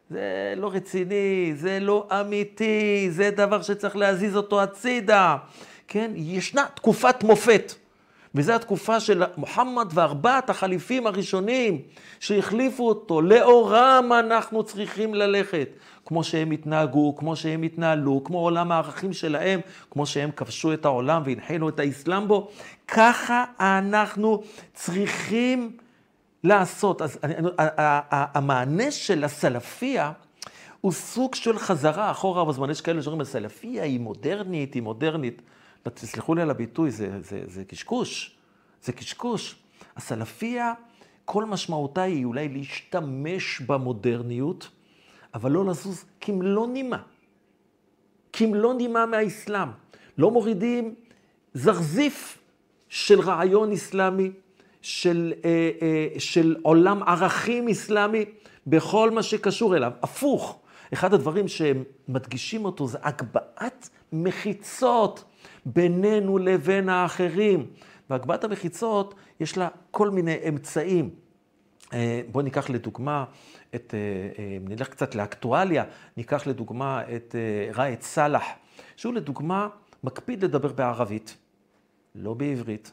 זה 0.09 0.53
לא 0.57 0.71
רציני, 0.73 1.51
זה 1.55 1.79
לא 1.79 2.07
אמיתי, 2.21 3.07
זה 3.11 3.31
דבר 3.31 3.61
שצריך 3.61 3.95
להזיז 3.95 4.35
אותו 4.35 4.61
הצידה. 4.61 5.37
כן, 5.87 6.11
ישנה 6.15 6.65
תקופת 6.75 7.23
מופת. 7.23 7.73
וזו 8.35 8.53
התקופה 8.53 8.99
של 8.99 9.23
מוחמד 9.37 9.87
וארבעת 9.93 10.49
החליפים 10.49 11.07
הראשונים 11.07 11.81
שהחליפו 12.19 12.87
אותו. 12.87 13.21
לאורם 13.21 14.11
אנחנו 14.19 14.63
צריכים 14.63 15.13
ללכת. 15.13 15.69
כמו 16.05 16.23
שהם 16.23 16.51
התנהגו, 16.51 17.15
כמו 17.15 17.35
שהם 17.35 17.63
התנהלו, 17.63 18.23
כמו 18.23 18.39
עולם 18.39 18.71
הערכים 18.71 19.13
שלהם, 19.13 19.59
כמו 19.91 20.05
שהם 20.05 20.31
כבשו 20.31 20.73
את 20.73 20.85
העולם 20.85 21.21
והנחילו 21.25 21.69
את 21.69 21.79
האסלאם 21.79 22.27
בו, 22.27 22.49
ככה 22.87 23.45
אנחנו 23.59 24.43
צריכים 24.73 25.77
לעשות. 26.43 27.01
אז 27.01 27.19
המענה 28.09 28.91
של 28.91 29.23
הסלפיה 29.23 30.11
הוא 30.81 30.91
סוג 30.91 31.35
של 31.35 31.59
חזרה 31.59 32.11
אחורה 32.11 32.45
בזמן. 32.45 32.69
יש 32.69 32.81
כאלה 32.81 33.01
שאומרים, 33.01 33.21
הסלפיה 33.21 33.83
היא 33.83 33.99
מודרנית, 33.99 34.73
היא 34.73 34.81
מודרנית. 34.81 35.41
תסלחו 35.83 36.35
לי 36.35 36.41
על 36.41 36.49
הביטוי, 36.49 36.91
זה, 36.91 37.21
זה, 37.21 37.41
זה 37.45 37.65
קשקוש. 37.65 38.37
זה 38.83 38.91
קשקוש. 38.91 39.55
הסלפיה, 39.95 40.73
כל 41.25 41.45
משמעותה 41.45 42.01
היא 42.01 42.25
אולי 42.25 42.49
להשתמש 42.49 43.61
במודרניות, 43.61 44.69
אבל 45.33 45.51
לא 45.51 45.65
לזוז 45.65 46.05
כמלוא 46.21 46.67
נימה. 46.67 47.01
כמלוא 48.33 48.73
נימה 48.73 49.05
מהאסלאם. 49.05 49.69
לא 50.17 50.31
מורידים 50.31 50.95
זרזיף 51.53 52.37
של 52.89 53.19
רעיון 53.19 53.71
אסלאמי, 53.71 54.31
של, 54.81 55.33
אה, 55.45 55.71
אה, 55.81 56.19
של 56.19 56.55
עולם 56.61 57.03
ערכים 57.03 57.67
אסלאמי, 57.67 58.25
בכל 58.67 59.11
מה 59.11 59.23
שקשור 59.23 59.77
אליו. 59.77 59.91
הפוך, 60.01 60.59
אחד 60.93 61.13
הדברים 61.13 61.47
שהם 61.47 61.83
מדגישים 62.07 62.65
אותו 62.65 62.87
זה 62.87 62.97
הגבהת 63.01 63.89
מחיצות 64.13 65.23
בינינו 65.73 66.37
לבין 66.37 66.89
האחרים. 66.89 67.65
והגבהת 68.09 68.43
המחיצות, 68.43 69.15
יש 69.39 69.57
לה 69.57 69.67
כל 69.91 70.09
מיני 70.09 70.35
אמצעים. 70.49 71.09
אה, 71.93 72.21
בואו 72.31 72.43
ניקח 72.43 72.69
לדוגמה 72.69 73.25
את, 73.75 73.93
אה, 73.93 73.99
אה, 74.43 74.57
נלך 74.61 74.89
קצת 74.89 75.15
לאקטואליה, 75.15 75.83
ניקח 76.17 76.47
לדוגמה 76.47 77.01
את 77.15 77.35
ראאד 77.75 78.01
סאלח, 78.01 78.43
שהוא 78.95 79.13
לדוגמה 79.13 79.67
מקפיד 80.03 80.43
לדבר 80.43 80.73
בערבית, 80.73 81.37
לא 82.15 82.33
בעברית, 82.33 82.91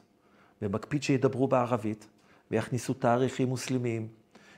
ומקפיד 0.63 1.03
שידברו 1.03 1.49
בערבית, 1.49 2.07
ויכניסו 2.51 2.95
תאריכים 2.95 3.49
מוסלמיים, 3.49 4.09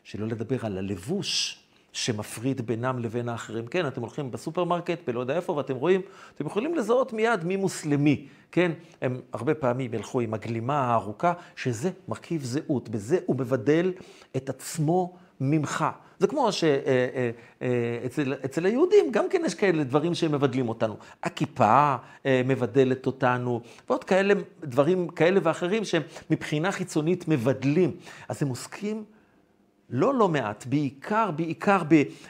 שלא 0.05 0.27
לדבר 0.27 0.67
על 0.67 0.79
הלבוש 0.79 1.65
שמפריד 1.93 2.67
בינם 2.67 2.99
לבין 2.99 3.29
האחרים. 3.29 3.67
כן, 3.67 3.87
אתם 3.87 4.01
הולכים 4.01 4.31
בסופרמרקט, 4.31 4.99
בלא 5.07 5.21
יודע 5.21 5.37
איפה, 5.37 5.53
ואתם 5.53 5.77
רואים, 5.77 6.01
אתם 6.35 6.47
יכולים 6.47 6.75
לזהות 6.75 7.13
מיד 7.13 7.45
מי 7.45 7.57
מוסלמי, 7.57 8.27
כן? 8.53 8.73
הם 9.03 9.21
הרבה 9.33 9.55
פעמים 9.55 9.95
ילכו 9.95 10.21
עם 10.21 10.35
הגלימה 10.35 10.81
הארוכה, 10.81 11.33
שזה 11.57 11.91
מרכיב 12.09 12.45
זהות, 12.45 12.89
בזה 12.89 13.19
הוא 13.27 13.37
מבדל 13.37 13.93
את 14.37 14.49
עצמו 14.49 15.17
ממך. 15.41 15.85
זה 16.19 16.27
כמו 16.27 16.53
שאצל 16.53 18.33
אה, 18.33 18.37
אה, 18.65 18.69
היהודים 18.71 19.11
גם 19.11 19.29
כן 19.31 19.43
יש 19.47 19.55
כאלה 19.55 19.85
דברים 19.85 20.15
שמבדלים 20.15 20.69
אותנו. 20.69 20.97
הכיפה 21.23 21.97
אה, 22.27 22.43
מבדלת 22.45 23.07
אותנו, 23.07 23.61
ועוד 23.89 24.05
כאלה 24.05 24.35
דברים 24.65 25.09
כאלה 25.09 25.41
ואחרים 25.43 25.85
שהם 25.85 26.03
מבחינה 26.31 26.73
חיצונית 26.73 27.29
מבדלים. 27.29 27.97
אז 28.29 28.43
הם 28.43 28.49
עוסקים 28.49 29.05
לא 29.91 30.15
לא 30.15 30.29
מעט, 30.29 30.67
בעיקר, 30.67 31.31
בעיקר 31.31 31.83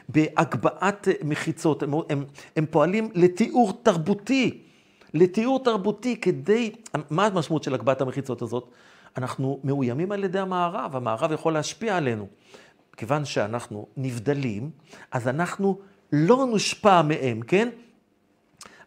בהגבהת 0.09 1.07
מחיצות. 1.23 1.83
הם, 1.83 1.93
הם, 2.09 2.25
הם 2.55 2.65
פועלים 2.65 3.09
לתיאור 3.13 3.73
תרבותי, 3.83 4.61
לתיאור 5.13 5.63
תרבותי 5.63 6.15
כדי, 6.21 6.71
מה 7.09 7.25
המשמעות 7.25 7.63
של 7.63 7.73
הגבהת 7.73 8.01
המחיצות 8.01 8.41
הזאת? 8.41 8.69
אנחנו 9.17 9.59
מאוימים 9.63 10.11
על 10.11 10.23
ידי 10.23 10.39
המערב, 10.39 10.95
המערב 10.95 11.31
יכול 11.31 11.53
להשפיע 11.53 11.97
עלינו. 11.97 12.27
כיוון 12.97 13.25
שאנחנו 13.25 13.85
נבדלים, 13.97 14.69
אז 15.11 15.27
אנחנו 15.27 15.79
לא 16.11 16.45
נושפע 16.45 17.01
מהם, 17.01 17.41
כן? 17.41 17.69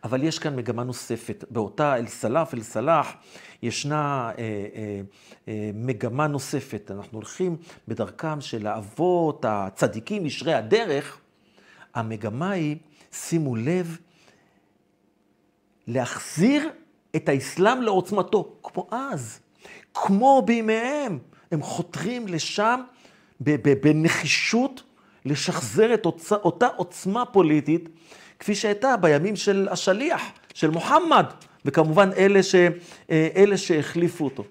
אבל 0.04 0.22
יש 0.22 0.38
כאן 0.38 0.56
מגמה 0.56 0.84
נוספת. 0.84 1.44
באותה 1.50 1.96
אל-סלאף, 1.96 2.54
אל-סלאח, 2.54 3.12
ישנה 3.62 4.30
אה, 4.38 4.42
אה, 4.74 5.00
אה, 5.48 5.70
מגמה 5.74 6.26
נוספת. 6.26 6.90
אנחנו 6.90 7.18
הולכים 7.18 7.56
בדרכם 7.88 8.40
של 8.40 8.66
האבות, 8.66 9.44
הצדיקים, 9.48 10.26
ישרי 10.26 10.54
הדרך. 10.54 11.18
המגמה 11.94 12.50
היא, 12.50 12.76
שימו 13.12 13.56
לב, 13.56 13.98
להחזיר 15.86 16.70
את 17.16 17.28
האסלאם 17.28 17.82
לעוצמתו, 17.82 18.56
כמו 18.62 18.88
אז, 18.90 19.40
כמו 19.94 20.42
בימיהם. 20.46 21.18
הם 21.52 21.62
חותרים 21.62 22.28
לשם 22.28 22.80
בנחישות, 23.40 24.82
לשחזר 25.24 25.94
את 25.94 26.06
אותה 26.32 26.66
עוצמה 26.66 27.24
פוליטית 27.24 27.88
כפי 28.42 28.54
שהייתה 28.54 28.96
בימים 28.96 29.36
של 29.36 29.68
השליח, 29.70 30.22
של 30.54 30.70
מוחמד, 30.70 31.26
וכמובן 31.64 32.10
אלה, 32.16 32.42
ש, 32.42 32.54
אה, 33.10 33.28
אלה 33.36 33.56
שהחליפו 33.56 34.24
אותו. 34.24 34.44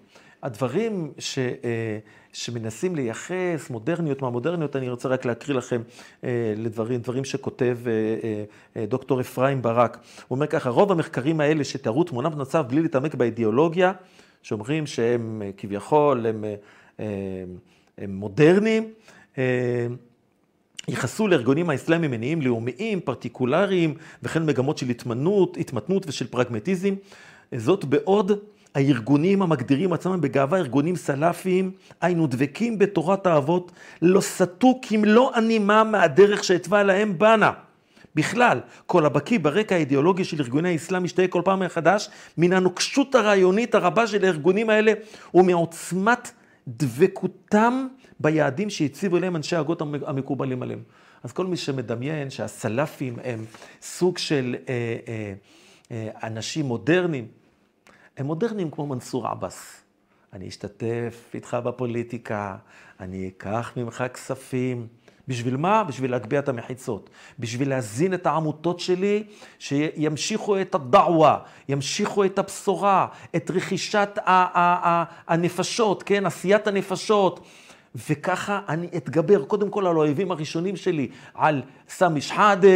הדברים 0.43 1.11
ש, 1.19 1.39
אה, 1.39 1.97
שמנסים 2.33 2.95
לייחס, 2.95 3.69
מודרניות 3.69 4.21
מהמודרניות, 4.21 4.75
אני 4.75 4.89
רוצה 4.89 5.09
רק 5.09 5.25
להקריא 5.25 5.57
לכם 5.57 5.81
אה, 6.23 6.53
לדברים, 6.57 6.99
דברים 7.01 7.25
שכותב 7.25 7.77
דוקטור 8.87 9.21
אפרים 9.21 9.61
ברק. 9.61 9.97
הוא 10.27 10.35
אומר 10.35 10.47
ככה, 10.47 10.69
רוב 10.69 10.91
המחקרים 10.91 11.41
האלה 11.41 11.63
שתיארו 11.63 12.03
תמונת 12.03 12.35
מצב 12.35 12.65
בלי 12.67 12.81
להתעמק 12.81 13.15
באידיאולוגיה, 13.15 13.91
שאומרים 14.43 14.87
שהם 14.87 15.41
כביכול, 15.57 16.25
הם, 16.25 16.45
הם, 16.99 17.05
הם 17.97 18.15
מודרניים, 18.15 18.93
ייחסו 20.87 21.27
לארגונים 21.27 21.69
האסלאמיים 21.69 22.11
מניעים 22.11 22.41
לאומיים, 22.41 22.99
פרטיקולריים, 22.99 23.93
וכן 24.23 24.45
מגמות 24.45 24.77
של 24.77 24.89
התמתנות, 24.89 25.57
התמתנות 25.57 26.03
ושל 26.07 26.27
פרגמטיזם. 26.27 26.93
זאת 27.55 27.85
בעוד 27.85 28.31
הארגונים 28.75 29.41
המגדירים 29.41 29.93
עצמם 29.93 30.21
בגאווה 30.21 30.57
ארגונים 30.57 30.95
סלאפיים, 30.95 31.71
היינו 32.01 32.27
דבקים 32.27 32.79
בתורת 32.79 33.27
האבות, 33.27 33.71
לא 34.01 34.21
סטו 34.21 34.79
כמלוא 34.81 35.31
הנימה 35.35 35.83
מהדרך 35.83 36.43
שהתווה 36.43 36.83
להם 36.83 37.17
בנה. 37.17 37.51
בכלל, 38.15 38.59
כל 38.85 39.05
הבקיא 39.05 39.39
ברקע 39.39 39.75
האידיאולוגי 39.75 40.23
של 40.23 40.41
ארגוני 40.41 40.69
האסלאם 40.69 41.03
משתהה 41.03 41.27
כל 41.27 41.41
פעם 41.45 41.59
מחדש 41.59 42.09
מן 42.37 42.53
הנוקשות 42.53 43.15
הרעיונית 43.15 43.75
הרבה 43.75 44.07
של 44.07 44.25
הארגונים 44.25 44.69
האלה 44.69 44.93
ומעוצמת 45.33 46.31
דבקותם 46.67 47.87
ביעדים 48.21 48.69
שהציבו 48.69 49.17
אליהם 49.17 49.35
אנשי 49.35 49.55
ההגות 49.55 49.81
המקובלים 49.81 50.63
עליהם. 50.63 50.83
אז 51.23 51.31
כל 51.31 51.45
מי 51.45 51.57
שמדמיין 51.57 52.29
שהסלאפים 52.29 53.17
הם 53.23 53.45
סוג 53.81 54.17
של 54.17 54.55
אה, 54.69 54.73
אה, 55.91 56.09
אנשים 56.23 56.65
מודרניים. 56.65 57.27
הם 58.17 58.25
מודרניים 58.25 58.71
כמו 58.71 58.87
מנסור 58.87 59.27
עבאס. 59.27 59.81
אני 60.33 60.47
אשתתף 60.47 61.31
איתך 61.33 61.57
בפוליטיקה, 61.63 62.55
אני 62.99 63.27
אקח 63.27 63.73
ממך 63.77 64.03
כספים. 64.13 64.87
בשביל 65.27 65.57
מה? 65.57 65.83
בשביל 65.83 66.11
להגביה 66.11 66.39
את 66.39 66.49
המחיצות. 66.49 67.09
בשביל 67.39 67.69
להזין 67.69 68.13
את 68.13 68.25
העמותות 68.25 68.79
שלי, 68.79 69.23
שימשיכו 69.59 70.61
את 70.61 70.75
הדעווה, 70.75 71.39
ימשיכו 71.69 72.25
את 72.25 72.39
הבשורה, 72.39 73.07
את 73.35 73.51
רכישת 73.51 74.19
הנפשות, 75.27 76.03
כן? 76.03 76.25
עשיית 76.25 76.67
הנפשות. 76.67 77.47
וככה 77.95 78.59
אני 78.69 78.87
אתגבר 78.97 79.45
קודם 79.45 79.69
כל 79.69 79.87
על 79.87 79.95
האויבים 79.95 80.31
הראשונים 80.31 80.75
שלי, 80.75 81.09
על 81.33 81.61
סמי 81.89 82.21
שחאדה, 82.21 82.67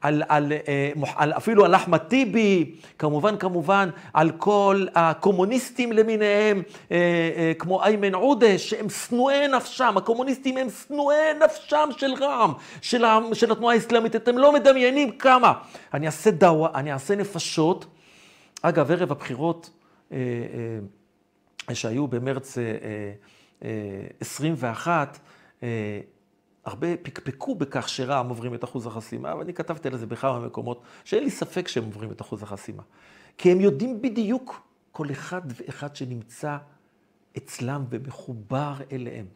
על, 0.00 0.22
על, 0.28 0.52
אה, 0.52 0.92
על, 1.16 1.32
אפילו 1.32 1.64
על 1.64 1.74
אחמד 1.74 1.98
טיבי, 1.98 2.74
כמובן, 2.98 3.36
כמובן, 3.36 3.88
על 4.12 4.30
כל 4.30 4.86
הקומוניסטים 4.94 5.92
למיניהם, 5.92 6.62
אה, 6.90 6.96
אה, 7.36 7.52
כמו 7.58 7.84
איימן 7.84 8.14
עודה, 8.14 8.58
שהם 8.58 8.90
שנואי 8.90 9.48
נפשם, 9.48 9.94
הקומוניסטים 9.96 10.56
הם 10.56 10.68
שנואי 10.70 11.16
נפשם 11.44 11.88
של 11.96 12.14
רע"מ, 12.20 12.52
של, 12.82 13.04
של 13.32 13.52
התנועה 13.52 13.74
האסלאמית, 13.74 14.16
אתם 14.16 14.38
לא 14.38 14.52
מדמיינים 14.52 15.10
כמה. 15.10 15.52
אני 15.94 16.06
אעשה 16.06 16.30
דאווה, 16.30 16.68
אני 16.74 16.92
אעשה 16.92 17.16
נפשות. 17.16 17.86
אגב, 18.62 18.90
ערב 18.90 19.12
הבחירות 19.12 19.70
שהיו 21.72 22.06
במרץ 22.06 22.58
21, 24.20 25.18
הרבה 26.64 26.96
פקפקו 26.96 27.54
בכך 27.54 27.88
שרע"מ 27.88 28.28
עוברים 28.28 28.54
את 28.54 28.64
אחוז 28.64 28.86
החסימה, 28.86 29.36
ואני 29.36 29.54
כתבתי 29.54 29.88
על 29.88 29.96
זה 29.96 30.06
בכמה 30.06 30.40
מקומות, 30.40 30.82
שאין 31.04 31.24
לי 31.24 31.30
ספק 31.30 31.68
שהם 31.68 31.84
עוברים 31.84 32.10
את 32.10 32.20
אחוז 32.20 32.42
החסימה. 32.42 32.82
כי 33.38 33.52
הם 33.52 33.60
יודעים 33.60 34.02
בדיוק 34.02 34.60
כל 34.92 35.10
אחד 35.10 35.40
ואחד 35.46 35.96
שנמצא 35.96 36.56
אצלם 37.36 37.84
ומחובר 37.90 38.74
אליהם. 38.92 39.26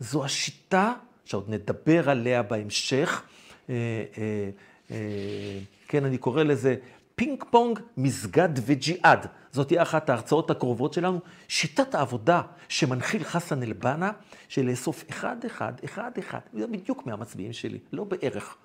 זו 0.00 0.24
השיטה, 0.24 0.92
שעוד 1.24 1.50
נדבר 1.50 2.10
עליה 2.10 2.42
בהמשך, 2.42 3.22
אה, 3.68 3.74
אה, 4.18 4.50
אה, 4.90 5.58
כן, 5.88 6.04
אני 6.04 6.18
קורא 6.18 6.42
לזה 6.42 6.76
פינג 7.16 7.44
פונג, 7.50 7.78
מסגד 7.96 8.48
וג'יהאד. 8.66 9.26
זאת 9.52 9.66
תהיה 9.66 9.82
אחת 9.82 10.10
ההרצאות 10.10 10.50
הקרובות 10.50 10.92
שלנו. 10.92 11.20
שיטת 11.48 11.94
העבודה 11.94 12.42
שמנחיל 12.68 13.24
חסן 13.24 13.62
אל-בנה, 13.62 14.10
של 14.48 14.66
לאסוף 14.66 15.04
אחד-אחד, 15.10 15.72
אחד-אחד, 15.84 16.38
זה 16.52 16.66
בדיוק 16.66 17.06
מהמצביעים 17.06 17.52
שלי, 17.52 17.78
לא 17.92 18.04
בערך. 18.04 18.56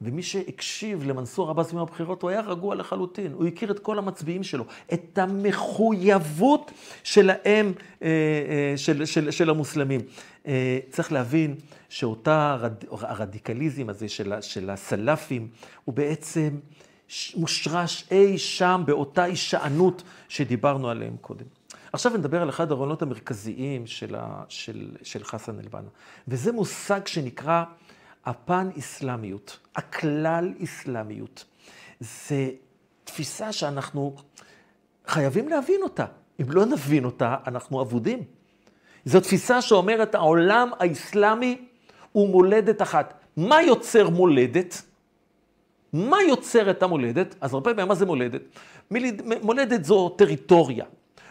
ומי 0.00 0.22
שהקשיב 0.22 1.04
למנסור 1.04 1.50
עבאס 1.50 1.70
ביום 1.70 1.82
הבחירות, 1.82 2.22
הוא 2.22 2.30
היה 2.30 2.40
רגוע 2.40 2.74
לחלוטין. 2.74 3.32
הוא 3.32 3.46
הכיר 3.46 3.70
את 3.70 3.78
כל 3.78 3.98
המצביעים 3.98 4.42
שלו, 4.42 4.64
את 4.92 5.18
המחויבות 5.18 6.70
שלהם, 7.04 7.72
אה, 8.02 8.08
אה, 8.08 8.76
של, 8.76 9.04
של, 9.04 9.30
של 9.30 9.50
המוסלמים. 9.50 10.00
אה, 10.46 10.78
צריך 10.90 11.12
להבין 11.12 11.54
שאותה 11.88 12.56
הרדיקליזם 12.90 13.88
הזה 13.88 14.08
של, 14.08 14.32
של 14.40 14.70
הסלאפים, 14.70 15.48
הוא 15.84 15.94
בעצם... 15.94 16.58
מושרש 17.36 18.04
אי 18.10 18.38
שם 18.38 18.82
באותה 18.86 19.22
הישענות 19.22 20.02
שדיברנו 20.28 20.90
עליהם 20.90 21.16
קודם. 21.20 21.46
עכשיו 21.92 22.12
נדבר 22.16 22.42
על 22.42 22.48
אחד 22.48 22.72
הרעיונות 22.72 23.02
המרכזיים 23.02 23.86
של, 23.86 24.14
ה, 24.14 24.42
של, 24.48 24.90
של 25.02 25.24
חסן 25.24 25.58
אל-בנה, 25.60 25.88
וזה 26.28 26.52
מושג 26.52 27.06
שנקרא 27.06 27.64
הפן-אסלאמיות, 28.26 29.58
הכלל-אסלאמיות. 29.76 31.44
זה 32.00 32.50
תפיסה 33.04 33.52
שאנחנו 33.52 34.16
חייבים 35.06 35.48
להבין 35.48 35.82
אותה. 35.82 36.04
אם 36.40 36.50
לא 36.50 36.66
נבין 36.66 37.04
אותה, 37.04 37.36
אנחנו 37.46 37.82
אבודים. 37.82 38.22
זו 39.04 39.20
תפיסה 39.20 39.62
שאומרת, 39.62 40.14
העולם 40.14 40.70
האסלאמי 40.78 41.64
הוא 42.12 42.28
מולדת 42.28 42.82
אחת. 42.82 43.14
מה 43.36 43.62
יוצר 43.62 44.10
מולדת? 44.10 44.82
מה 45.94 46.22
יוצר 46.28 46.70
את 46.70 46.82
המולדת? 46.82 47.34
אז 47.40 47.54
הרבה 47.54 47.74
פעמים, 47.74 47.88
מה 47.88 47.94
זה 47.94 48.06
מולדת? 48.06 48.40
מולדת 49.42 49.84
זו 49.84 50.08
טריטוריה. 50.08 50.84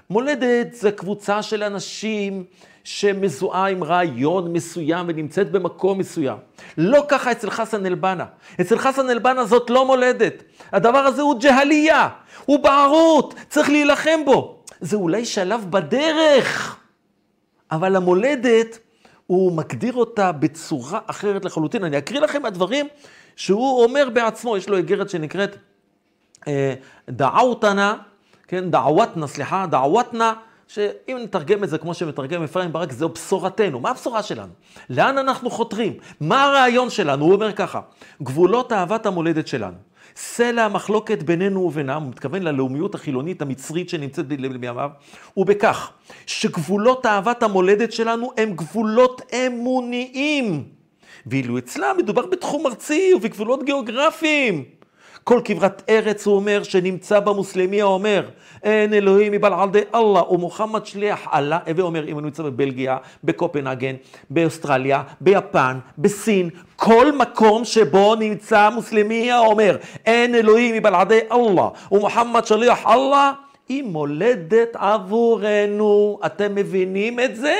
מולדת 0.10 0.74
זה 0.74 0.92
קבוצה 0.92 1.42
של 1.42 1.64
אנשים 1.64 2.44
שמזוהה 2.84 3.70
עם 3.70 3.84
רעיון 3.84 4.54
מסוים 4.54 5.06
ונמצאת 5.10 5.52
במקום 5.52 6.00
מסוים. 6.00 6.38
לא 6.78 7.06
ככה 7.08 7.32
אצל 7.32 7.50
חסן 7.50 7.86
אל-בנה. 7.86 8.26
אצל 8.62 8.78
חסן 8.78 9.10
אל-בנה 9.10 9.46
זאת 9.46 9.70
לא 9.70 9.86
מולדת. 9.86 10.44
הדבר 10.72 10.98
הזה 11.00 11.22
הוא 11.22 11.40
ג'הלייה, 11.40 12.10
הוא 12.46 12.60
בערות, 12.60 13.36
צריך 13.50 13.70
להילחם 13.70 14.26
בו. 14.26 14.64
זה 14.82 14.96
אולי 14.96 15.26
שלב 15.26 15.66
בדרך, 15.70 16.80
אבל 17.72 17.96
המולדת, 17.96 18.80
הוא 19.28 19.52
מגדיר 19.52 19.94
אותה 19.94 20.32
בצורה 20.32 21.00
אחרת 21.08 21.46
לחלוטין. 21.46 21.84
אני 21.84 21.98
אקריא 21.98 22.20
לכם 22.22 22.42
מהדברים 22.42 22.88
שהוא 23.36 23.84
אומר 23.84 24.10
בעצמו, 24.14 24.58
יש 24.58 24.70
לו 24.70 24.78
איגרת 24.78 25.10
שנקראת 25.10 25.58
אה, 26.48 26.74
דעאותנה, 27.10 27.96
כן, 28.48 28.72
דעוותנה, 28.72 29.28
סליחה, 29.28 29.66
דעוותנה, 29.70 30.34
שאם 30.68 31.20
נתרגם 31.24 31.64
את 31.64 31.70
זה 31.70 31.78
כמו 31.78 31.94
שמתרגם 31.94 32.44
אפרים 32.44 32.74
ברק, 32.74 32.92
זו 32.92 33.10
בשורתנו. 33.10 33.80
מה 33.80 33.90
הבשורה 33.90 34.24
שלנו? 34.24 34.52
לאן 34.90 35.18
אנחנו 35.18 35.50
חותרים? 35.50 35.94
מה 36.22 36.44
הרעיון 36.44 36.90
שלנו? 36.90 37.26
הוא 37.26 37.34
אומר 37.34 37.54
ככה, 37.54 37.82
גבולות 38.24 38.74
אהבת 38.74 39.06
המולדת 39.06 39.48
שלנו. 39.48 39.76
סלע 40.16 40.66
המחלוקת 40.66 41.24
בינינו 41.24 41.60
ובינם, 41.60 42.02
הוא 42.02 42.10
מתכוון 42.10 42.42
ללאומיות 42.44 42.96
החילונית 42.96 43.42
המצרית 43.42 43.90
שנמצאת 43.90 44.28
בימיו, 44.28 44.90
הוא 45.34 45.46
בכך 45.46 45.92
שגבולות 46.26 47.06
אהבת 47.06 47.44
המולדת 47.44 47.92
שלנו 47.92 48.32
הם 48.38 48.54
גבולות 48.56 49.22
אמוניים. 49.34 50.64
ואילו 51.28 51.58
אצלם 51.58 51.96
מדובר 51.98 52.26
בתחום 52.26 52.68
ארצי 52.68 53.14
ובגבולות 53.16 53.64
גיאוגרפיים. 53.64 54.64
כל 55.24 55.42
כברת 55.44 55.84
ארץ, 55.90 56.26
הוא 56.26 56.36
אומר, 56.36 56.64
שנמצא 56.64 57.20
במוסלמי 57.20 57.82
האומר, 57.82 58.30
אין 58.64 58.94
אלוהים 58.94 59.32
מבלעדי 59.32 59.82
אללה, 59.96 60.32
ומוחמד 60.32 60.86
שליח 60.86 61.28
אללה, 61.34 61.60
הווה 61.68 61.84
אומר, 61.84 62.08
אם 62.08 62.14
הוא 62.14 62.22
נמצא 62.22 62.44
בבלגיה, 62.44 62.98
בקופנהגן, 63.24 63.96
באוסטרליה, 64.30 65.04
ביפן, 65.22 65.80
בסין, 65.98 66.50
כל 66.76 67.12
מקום 67.12 67.66
שבו 67.66 68.16
נמצא 68.16 68.70
מוסלמי 68.70 69.32
האומר, 69.32 69.78
אין 70.06 70.36
אלוהים 70.36 70.76
מבלעדי 70.76 71.20
אללה, 71.32 71.68
ומוחמד 71.92 72.46
שליח 72.46 72.80
אללה, 72.88 73.32
היא 73.70 73.84
מולדת 73.84 74.76
עבורנו. 74.76 76.20
אתם 76.26 76.56
מבינים 76.56 77.20
את 77.20 77.36
זה? 77.36 77.56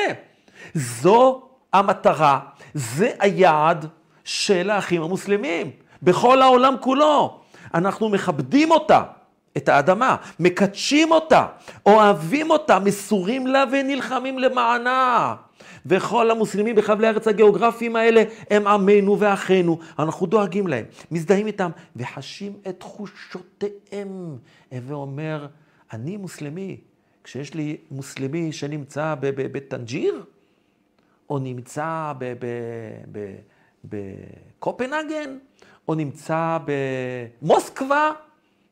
זו 0.74 1.42
המטרה 1.74 2.40
זה 2.74 3.12
היעד 3.20 3.86
של 4.24 4.70
האחים 4.70 5.02
המוסלמים, 5.02 5.72
בכל 6.04 6.42
העולם 6.42 6.76
כולו. 6.82 7.40
אנחנו 7.74 8.10
מכבדים 8.10 8.72
אותה, 8.72 9.04
את 9.58 9.70
האדמה, 9.70 10.16
מקדשים 10.40 11.12
אותה, 11.12 11.46
אוהבים 11.86 12.50
אותה, 12.50 12.80
מסורים 12.80 13.48
לה 13.48 13.64
ונלחמים 13.72 14.40
למענה. 14.40 15.36
וכל 15.86 16.32
המוסלמים 16.32 16.76
בחבלי 16.76 17.08
הארץ 17.08 17.28
הגיאוגרפיים 17.28 17.96
האלה 17.96 18.24
הם 18.50 18.68
עמנו 18.68 19.20
ואחינו. 19.20 19.80
אנחנו 20.00 20.26
דואגים 20.26 20.68
להם, 20.68 20.86
מזדהים 21.12 21.48
איתם 21.48 21.72
וחשים 21.96 22.54
את 22.68 22.80
תחושותיהם. 22.80 24.38
הווה 24.72 24.96
אומר, 24.96 25.48
אני 25.94 26.18
מוסלמי. 26.18 26.78
כשיש 27.24 27.54
לי 27.54 27.78
מוסלמי 27.92 28.52
שנמצא 28.52 29.16
בטנג'יר, 29.20 30.24
או 31.34 31.40
נמצא 31.40 32.14
בקופנהגן, 33.84 35.38
או 35.88 35.96
נמצא 35.96 36.58
במוסקבה, 36.66 38.12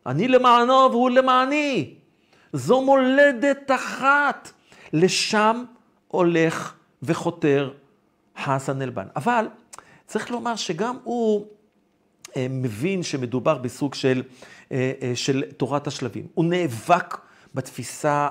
אני 0.06 0.28
למענו 0.28 0.74
והוא 0.74 1.10
למעני. 1.10 1.96
זו 2.54 2.82
מולדת 2.82 3.72
אחת. 3.72 4.52
לשם 4.94 5.64
הולך 6.08 6.74
וחותר 7.04 7.74
חסן 8.44 8.82
אלבן. 8.82 9.08
אבל 9.16 9.48
צריך 10.08 10.32
לומר 10.32 10.56
שגם 10.56 10.98
הוא 11.04 11.46
אה, 12.38 12.48
מבין 12.50 13.04
שמדובר 13.04 13.58
בסוג 13.58 13.94
של, 13.94 14.24
אה, 14.72 14.92
אה, 15.02 15.12
של 15.16 15.44
תורת 15.58 15.88
השלבים. 15.88 16.28
הוא 16.34 16.46
נאבק 16.46 17.18
בתפיסה 17.54 18.28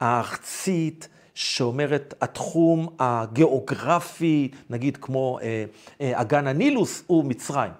הארצית, 0.00 1.08
שאומרת 1.38 2.14
התחום 2.20 2.88
הגיאוגרפי, 2.98 4.50
נגיד 4.70 4.96
כמו 4.96 5.38
אה, 5.42 5.64
אה, 6.00 6.20
אגן 6.20 6.46
הנילוס, 6.46 7.04
הוא 7.06 7.24
מצרים. 7.24 7.72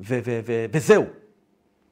ו- 0.00 0.18
ו- 0.24 0.40
ו- 0.46 0.66
וזהו. 0.72 1.04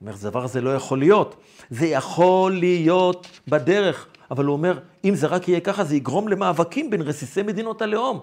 אומר, 0.01 0.13
הדבר 0.15 0.45
הזה 0.45 0.61
לא 0.61 0.75
יכול 0.75 0.99
להיות. 0.99 1.37
זה 1.71 1.87
יכול 1.87 2.53
להיות 2.53 3.41
בדרך, 3.49 4.07
אבל 4.31 4.45
הוא 4.45 4.53
אומר, 4.53 4.79
אם 5.05 5.15
זה 5.15 5.27
רק 5.27 5.49
יהיה 5.49 5.61
ככה, 5.61 5.85
זה 5.85 5.97
יגרום 5.97 6.29
למאבקים 6.29 6.91
בין 6.91 7.03
רסיסי 7.03 7.43
מדינות 7.43 7.83
הלאום. 7.83 8.21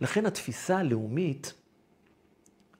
לכן 0.00 0.26
התפיסה 0.26 0.78
הלאומית, 0.78 1.54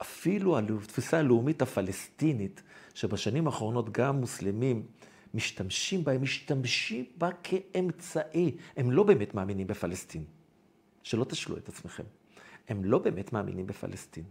אפילו 0.03 0.59
התפיסה 0.59 1.19
הלאומית 1.19 1.63
הפלסטינית, 1.63 2.63
שבשנים 2.95 3.47
האחרונות 3.47 3.93
גם 3.93 4.17
מוסלמים 4.21 4.83
משתמשים 5.37 6.05
בה, 6.05 6.13
הם 6.13 6.23
משתמשים 6.23 7.05
בה 7.19 7.31
כאמצעי. 7.43 8.57
הם 8.77 8.91
לא 8.91 9.03
באמת 9.03 9.35
מאמינים 9.35 9.67
בפלסטין. 9.67 10.25
שלא 11.03 11.25
תשלו 11.25 11.57
את 11.57 11.69
עצמכם. 11.69 12.05
הם 12.69 12.85
לא 12.85 12.99
באמת 12.99 13.33
מאמינים 13.33 13.67
בפלסטין. 13.67 14.25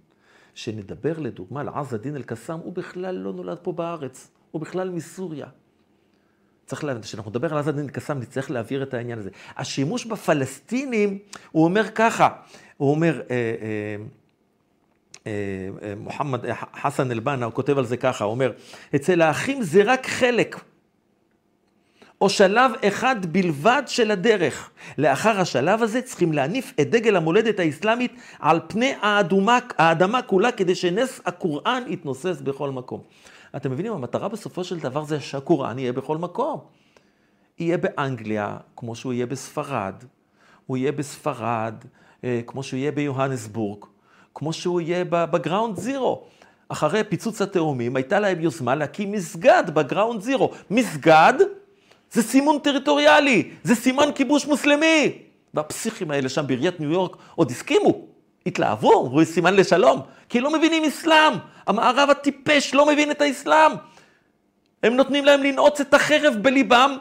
שנדבר 0.53 1.19
לדוגמה 1.19 1.61
על 1.61 1.69
עז 1.69 1.93
א-דין 1.93 2.15
אל-קסאם, 2.15 2.59
הוא 2.59 2.73
בכלל 2.73 3.15
לא 3.15 3.33
נולד 3.33 3.57
פה 3.57 3.71
בארץ, 3.71 4.31
הוא 4.51 4.61
בכלל 4.61 4.89
מסוריה. 4.89 5.47
צריך 6.65 6.83
להבין, 6.83 7.01
כשאנחנו 7.01 7.31
נדבר 7.31 7.53
על 7.53 7.59
עז 7.59 7.69
א-דין 7.69 7.83
אל-קסאם, 7.83 8.19
נצטרך 8.19 8.51
להעביר 8.51 8.83
את 8.83 8.93
העניין 8.93 9.19
הזה. 9.19 9.29
השימוש 9.57 10.05
בפלסטינים, 10.05 11.19
הוא 11.51 11.63
אומר 11.63 11.83
ככה, 11.95 12.29
הוא 12.77 12.91
אומר, 12.91 13.21
אה, 13.29 13.55
אה, 15.27 15.31
אה, 15.81 15.93
מוחמד 15.97 16.39
חסן 16.81 17.11
אל-בנה, 17.11 17.45
הוא 17.45 17.53
כותב 17.53 17.77
על 17.77 17.85
זה 17.85 17.97
ככה, 17.97 18.23
הוא 18.23 18.31
אומר, 18.31 18.51
אצל 18.95 19.21
האחים 19.21 19.63
זה 19.63 19.83
רק 19.85 20.07
חלק. 20.07 20.55
או 22.21 22.29
שלב 22.29 22.71
אחד 22.87 23.25
בלבד 23.25 23.83
של 23.87 24.11
הדרך. 24.11 24.69
לאחר 24.97 25.39
השלב 25.39 25.83
הזה 25.83 26.01
צריכים 26.01 26.33
להניף 26.33 26.73
את 26.81 26.89
דגל 26.89 27.15
המולדת 27.15 27.59
האסלאמית 27.59 28.15
על 28.39 28.59
פני 28.67 28.93
האדומה, 29.01 29.59
האדמה 29.77 30.21
כולה, 30.21 30.51
כדי 30.51 30.75
שנס 30.75 31.21
הקוראן 31.25 31.83
יתנוסס 31.87 32.41
בכל 32.41 32.71
מקום. 32.71 33.01
אתם 33.55 33.71
מבינים, 33.71 33.93
המטרה 33.93 34.27
בסופו 34.27 34.63
של 34.63 34.79
דבר 34.79 35.03
זה 35.03 35.19
שהקוראן 35.19 35.79
יהיה 35.79 35.93
בכל 35.93 36.17
מקום. 36.17 36.59
יהיה 37.59 37.77
באנגליה, 37.77 38.57
כמו 38.75 38.95
שהוא 38.95 39.13
יהיה 39.13 39.25
בספרד, 39.25 39.93
הוא 40.65 40.77
יהיה 40.77 40.91
בספרד, 40.91 41.75
אה, 42.23 42.41
כמו 42.47 42.63
שהוא 42.63 42.77
יהיה 42.77 42.91
ביוהנסבורג, 42.91 43.85
כמו 44.33 44.53
שהוא 44.53 44.81
יהיה 44.81 45.05
בגראונד 45.09 45.77
זירו. 45.77 46.23
אחרי 46.69 47.03
פיצוץ 47.03 47.41
התאומים, 47.41 47.95
הייתה 47.95 48.19
להם 48.19 48.39
יוזמה 48.39 48.75
להקים 48.75 49.11
מסגד 49.11 49.63
בגראונד 49.73 50.21
זירו. 50.21 50.51
מסגד 50.69 51.33
זה 52.15 52.23
סימון 52.23 52.59
טריטוריאלי, 52.59 53.49
זה 53.63 53.75
סימן 53.75 54.09
כיבוש 54.15 54.45
מוסלמי. 54.45 55.11
והפסיכים 55.53 56.11
האלה 56.11 56.29
שם 56.29 56.47
בעיריית 56.47 56.79
ניו 56.79 56.91
יורק 56.91 57.15
עוד 57.35 57.51
הסכימו, 57.51 58.05
התלהבו, 58.45 58.93
הוא 58.93 59.23
סימן 59.23 59.53
לשלום, 59.53 60.01
כי 60.29 60.39
לא 60.39 60.53
מבינים 60.53 60.83
אסלאם. 60.83 61.33
המערב 61.67 62.09
הטיפש 62.09 62.73
לא 62.73 62.85
מבין 62.85 63.11
את 63.11 63.21
האסלאם. 63.21 63.71
הם 64.83 64.95
נותנים 64.95 65.25
להם 65.25 65.43
לנעוץ 65.43 65.79
את 65.81 65.93
החרב 65.93 66.33
בליבם 66.41 66.97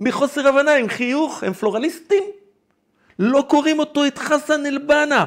מחוסר 0.00 0.48
הבנה, 0.48 0.74
עם 0.74 0.88
חיוך, 0.88 1.42
הם 1.42 1.52
פלורליסטים. 1.52 2.22
לא 3.18 3.44
קוראים 3.48 3.78
אותו 3.78 4.06
את 4.06 4.18
חסן 4.18 4.66
אל-בנה. 4.66 5.24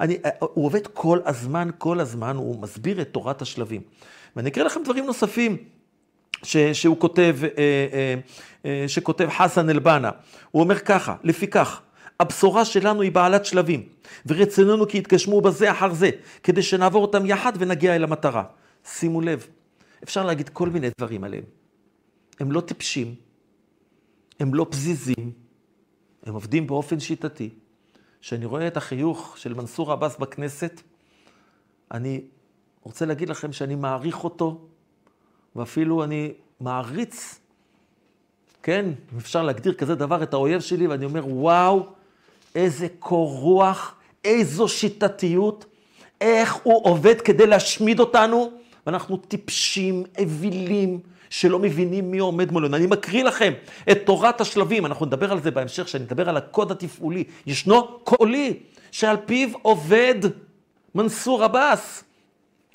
אני, 0.00 0.18
הוא 0.40 0.66
עובד 0.66 0.86
כל 0.86 1.18
הזמן, 1.24 1.68
כל 1.78 2.00
הזמן, 2.00 2.36
הוא 2.36 2.60
מסביר 2.60 3.00
את 3.00 3.08
תורת 3.12 3.42
השלבים. 3.42 3.80
ואני 4.36 4.50
אקריא 4.50 4.66
לכם 4.66 4.82
דברים 4.82 5.06
נוספים. 5.06 5.56
ש, 6.44 6.56
שהוא 6.56 7.00
כותב, 7.00 7.36
אה, 7.42 7.48
אה, 7.58 8.14
אה, 8.64 8.88
שכותב 8.88 9.28
חסן 9.28 9.70
אל-בנה. 9.70 10.10
הוא 10.50 10.62
אומר 10.62 10.78
ככה, 10.78 11.16
לפיכך, 11.24 11.80
הבשורה 12.20 12.64
שלנו 12.64 13.02
היא 13.02 13.12
בעלת 13.12 13.46
שלבים, 13.46 13.88
ורצוננו 14.26 14.88
כי 14.88 14.98
יתגשמו 14.98 15.40
בזה 15.40 15.70
אחר 15.70 15.94
זה, 15.94 16.10
כדי 16.42 16.62
שנעבור 16.62 17.02
אותם 17.02 17.26
יחד 17.26 17.52
ונגיע 17.58 17.96
אל 17.96 18.04
המטרה. 18.04 18.44
שימו 18.84 19.20
לב, 19.20 19.46
אפשר 20.04 20.24
להגיד 20.24 20.48
כל 20.48 20.68
מיני 20.68 20.88
דברים 20.98 21.24
עליהם. 21.24 21.44
הם 22.40 22.52
לא 22.52 22.60
טיפשים, 22.60 23.14
הם 24.40 24.54
לא 24.54 24.66
פזיזים, 24.70 25.32
הם 26.26 26.34
עובדים 26.34 26.66
באופן 26.66 27.00
שיטתי. 27.00 27.50
כשאני 28.20 28.44
רואה 28.44 28.66
את 28.66 28.76
החיוך 28.76 29.34
של 29.38 29.54
מנסור 29.54 29.92
עבאס 29.92 30.16
בכנסת, 30.16 30.80
אני 31.92 32.20
רוצה 32.82 33.06
להגיד 33.06 33.28
לכם 33.28 33.52
שאני 33.52 33.74
מעריך 33.74 34.24
אותו 34.24 34.66
ואפילו 35.56 36.04
אני 36.04 36.32
מעריץ, 36.60 37.40
כן, 38.62 38.86
אם 39.12 39.18
אפשר 39.18 39.42
להגדיר 39.42 39.74
כזה 39.74 39.94
דבר, 39.94 40.22
את 40.22 40.34
האויב 40.34 40.60
שלי, 40.60 40.86
ואני 40.86 41.04
אומר, 41.04 41.26
וואו, 41.26 41.86
איזה 42.54 42.86
קור 42.98 43.30
רוח, 43.30 43.94
איזו 44.24 44.68
שיטתיות, 44.68 45.64
איך 46.20 46.54
הוא 46.62 46.84
עובד 46.84 47.20
כדי 47.20 47.46
להשמיד 47.46 48.00
אותנו, 48.00 48.50
ואנחנו 48.86 49.16
טיפשים, 49.16 50.04
אווילים, 50.18 51.00
שלא 51.30 51.58
מבינים 51.58 52.10
מי 52.10 52.18
עומד 52.18 52.52
מולנו. 52.52 52.76
אני 52.76 52.86
מקריא 52.86 53.24
לכם 53.24 53.52
את 53.90 53.98
תורת 54.06 54.40
השלבים, 54.40 54.86
אנחנו 54.86 55.06
נדבר 55.06 55.32
על 55.32 55.40
זה 55.40 55.50
בהמשך, 55.50 55.84
כשאני 55.84 56.04
אדבר 56.04 56.28
על 56.28 56.36
הקוד 56.36 56.70
התפעולי. 56.70 57.24
ישנו 57.46 57.98
קולי 58.04 58.58
שעל 58.90 59.16
פיו 59.26 59.48
עובד 59.62 60.14
מנסור 60.94 61.44
עבאס. 61.44 62.04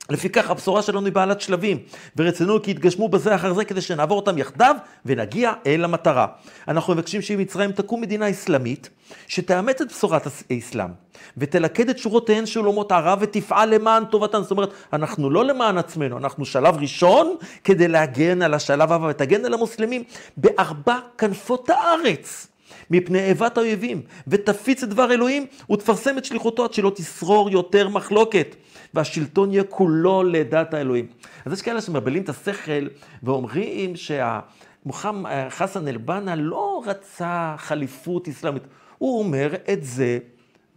לפיכך 0.10 0.50
הבשורה 0.50 0.82
שלנו 0.82 1.06
היא 1.06 1.14
בעלת 1.14 1.42
שלבים, 1.42 1.78
ורצונו 2.18 2.62
כי 2.62 2.72
יתגשמו 2.72 3.10
בזה 3.10 3.36
אחר 3.36 3.54
זה 3.54 3.66
כדי 3.66 3.82
שנעבור 3.82 4.18
אותם 4.20 4.38
יחדיו 4.38 4.76
ונגיע 5.06 5.54
אל 5.66 5.84
המטרה. 5.84 6.28
אנחנו 6.68 6.94
מבקשים 6.94 7.22
שאם 7.22 7.40
מצרים 7.40 7.72
תקום 7.72 8.02
מדינה 8.02 8.30
אסלאמית, 8.30 8.90
שתאמץ 9.28 9.82
את 9.82 9.88
בשורת 9.88 10.28
האסלאם, 10.50 10.90
ותלכד 11.38 11.90
את 11.90 11.98
שורותיהן 11.98 12.46
של 12.46 12.68
אומות 12.68 12.92
ערב 12.92 13.20
ותפעל 13.22 13.76
למען 13.76 14.06
טובתן. 14.06 14.42
זאת 14.42 14.52
אומרת, 14.52 14.70
אנחנו 14.94 15.30
לא 15.30 15.46
למען 15.46 15.78
עצמנו, 15.78 16.18
אנחנו 16.18 16.46
שלב 16.46 16.78
ראשון 16.78 17.36
כדי 17.64 17.88
להגן 17.88 18.42
על 18.42 18.54
השלב 18.54 18.92
הבא 18.92 19.06
ותגן 19.06 19.46
על 19.46 19.54
המוסלמים 19.54 20.04
בארבע 20.38 21.00
כנפות 21.18 21.70
הארץ. 21.70 22.48
מפני 22.92 23.20
איבת 23.20 23.58
האויבים, 23.58 24.02
ותפיץ 24.28 24.84
את 24.84 24.90
דבר 24.90 25.12
אלוהים, 25.12 25.46
ותפרסם 25.72 26.18
את 26.18 26.26
שליחותו 26.26 26.64
עד 26.64 26.74
שלא 26.74 26.92
תשרור 26.96 27.50
יותר 27.50 27.90
מחלוקת. 27.90 28.56
והשלטון 28.94 29.52
יהיה 29.52 29.64
כולו 29.64 30.24
לדת 30.24 30.74
האלוהים. 30.74 31.08
אז 31.46 31.54
יש 31.54 31.62
כאלה 31.62 31.82
שמבלעים 31.82 32.24
את 32.24 32.30
השכל 32.30 32.88
ואומרים 33.24 33.94
שמוחמד 33.96 35.32
חסן 35.50 35.88
אל-בנה 35.88 36.36
לא 36.36 36.84
רצה 36.86 37.56
חליפות 37.58 38.28
אסלאמית. 38.28 38.64
הוא 38.98 39.20
אומר 39.20 39.54
את 39.74 39.84
זה 39.84 40.20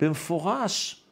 במפורש. 0.01 1.03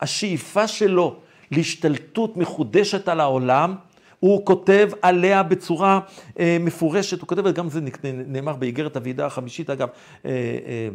השאיפה 0.00 0.68
שלו 0.68 1.16
להשתלטות 1.50 2.36
מחודשת 2.36 3.08
על 3.08 3.20
העולם, 3.20 3.74
הוא 4.20 4.46
כותב 4.46 4.90
עליה 5.02 5.42
בצורה 5.42 6.00
אה, 6.38 6.56
מפורשת, 6.60 7.20
הוא 7.20 7.28
כותב, 7.28 7.48
גם 7.48 7.68
זה 7.70 7.80
נאמר 8.04 8.56
באיגרת 8.56 8.96
הוועידה 8.96 9.26
החמישית, 9.26 9.70
אגב, 9.70 9.88
אה, 10.24 10.30
אה, 10.30 10.88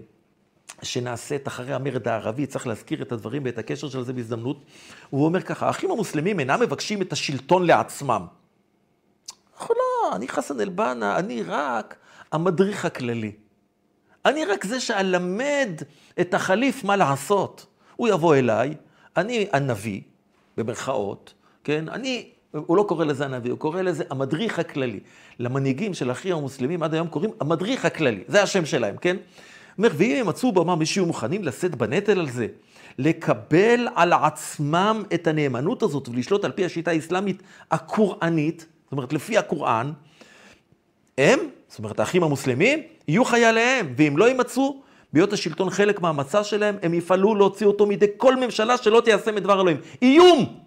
שנעשית 0.82 1.48
אחרי 1.48 1.74
המרד 1.74 2.08
הערבי, 2.08 2.46
צריך 2.46 2.68
להזכיר 2.68 3.02
את 3.02 3.12
הדברים 3.12 3.42
ואת 3.46 3.58
הקשר 3.58 3.90
של 3.90 4.04
זה 4.04 4.14
בהזדמנות. 4.14 4.62
הוא 5.10 5.26
אומר 5.26 5.42
ככה, 5.42 5.68
האחים 5.68 5.92
המוסלמים 5.92 6.40
אינם 6.40 6.60
מבקשים 6.60 7.02
את 7.02 7.14
השלטון 7.14 7.66
לעצמם. 7.66 8.26
לא, 10.10 10.16
אני 10.16 10.28
חסן 10.28 10.62
אל-בנה, 10.62 11.18
אני 11.20 11.44
רק 11.44 11.96
המדריך 12.32 12.86
הכללי. 12.86 13.32
אני 14.26 14.46
רק 14.46 14.66
זה 14.66 14.80
שאלמד 14.80 15.82
את 16.20 16.34
החליף 16.34 16.84
מה 16.84 16.96
לעשות. 16.96 17.66
הוא 17.96 18.08
יבוא 18.08 18.36
אליי, 18.36 18.76
אני 19.18 19.48
הנביא, 19.54 20.02
במרכאות, 20.58 21.34
כן? 21.64 21.90
אני, 21.90 22.30
הוא 22.52 22.78
לא 22.78 22.86
קורא 22.88 23.06
לזה 23.06 23.26
הנביא, 23.26 23.52
הוא 23.52 23.60
קורא 23.60 23.82
לזה 23.82 24.04
המדריך 24.10 24.60
הכללי. 24.60 25.00
למנהיגים 25.40 25.94
של 25.94 26.10
האחים 26.10 26.36
המוסלמים 26.36 26.84
עד 26.84 26.94
היום 26.94 27.08
קוראים 27.08 27.32
המדריך 27.40 27.86
הכללי, 27.86 28.24
זה 28.28 28.44
השם 28.44 28.66
שלהם, 28.66 28.98
כן? 28.98 29.18
אומר, 29.80 29.90
ואם 29.98 30.16
הם 30.16 30.28
מצאו 30.28 30.52
במה 30.52 30.76
מישהו 30.76 31.06
מוכנים 31.06 31.44
לשאת 31.44 31.76
בנטל 31.76 32.20
על 32.20 32.30
זה, 32.30 32.48
לקבל 32.98 33.88
על 33.96 34.14
עצמם 34.14 35.04
את 35.14 35.28
הנאמנות 35.28 35.84
הזאת 35.84 36.10
ולשלוט 36.10 36.46
על 36.46 36.52
פי 36.52 36.66
השיטה 36.66 36.92
האסלאמית 36.92 37.44
הקוראנית, 37.72 38.66
זאת 38.84 38.92
אומרת, 38.92 39.14
לפי 39.14 39.38
הקוראן, 39.38 39.92
הם, 41.18 41.40
זאת 41.68 41.80
אומרת, 41.80 42.00
האחים 42.00 42.24
המוסלמים, 42.24 42.80
יהיו 43.08 43.26
חייליהם, 43.26 43.94
ואם 43.98 44.18
לא 44.18 44.26
יימצאו, 44.26 44.82
בהיות 45.14 45.34
השלטון 45.34 45.70
חלק 45.70 46.02
מהמצע 46.02 46.44
שלהם, 46.44 46.78
הם 46.82 46.94
יפעלו 46.94 47.36
להוציא 47.36 47.68
אותו 47.68 47.86
מידי 47.86 48.06
כל 48.18 48.36
ממשלה 48.36 48.78
שלא 48.78 49.02
תיישם 49.06 49.38
את 49.38 49.44
דבר 49.44 49.62
אלוהים. 49.62 49.78
איום! 50.02 50.60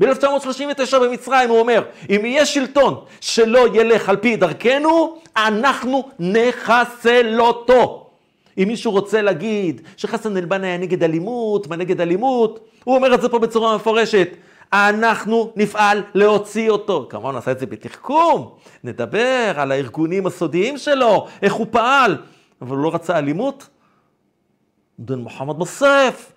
ב-1939 0.00 0.98
במצרים 0.98 1.50
הוא 1.50 1.60
אומר, 1.60 1.82
אם 2.10 2.20
יהיה 2.24 2.46
שלטון 2.46 3.04
שלא 3.20 3.66
ילך 3.74 4.08
על 4.08 4.16
פי 4.16 4.36
דרכנו, 4.36 5.18
אנחנו 5.36 6.08
נחסל 6.18 7.40
אותו. 7.40 8.05
אם 8.58 8.64
מישהו 8.68 8.92
רוצה 8.92 9.22
להגיד 9.22 9.80
שחסן 9.96 10.36
אל-בנה 10.36 10.66
היה 10.66 10.78
נגד 10.78 11.02
אלימות, 11.02 11.66
מה 11.66 11.76
נגד 11.76 12.00
אלימות, 12.00 12.68
הוא 12.84 12.96
אומר 12.96 13.14
את 13.14 13.20
זה 13.20 13.28
פה 13.28 13.38
בצורה 13.38 13.76
מפורשת. 13.76 14.28
אנחנו 14.72 15.52
נפעל 15.56 16.02
להוציא 16.14 16.70
אותו. 16.70 17.06
כמובן 17.10 17.34
נעשה 17.34 17.52
את 17.52 17.58
זה 17.58 17.66
בתחכום, 17.66 18.50
נדבר 18.84 19.52
על 19.56 19.72
הארגונים 19.72 20.26
הסודיים 20.26 20.78
שלו, 20.78 21.26
איך 21.42 21.52
הוא 21.52 21.66
פעל, 21.70 22.16
אבל 22.62 22.76
הוא 22.76 22.84
לא 22.84 22.94
רצה 22.94 23.18
אלימות. 23.18 23.68
דן 25.00 25.18
מוחמד 25.18 25.56
מוסף, 25.56 26.32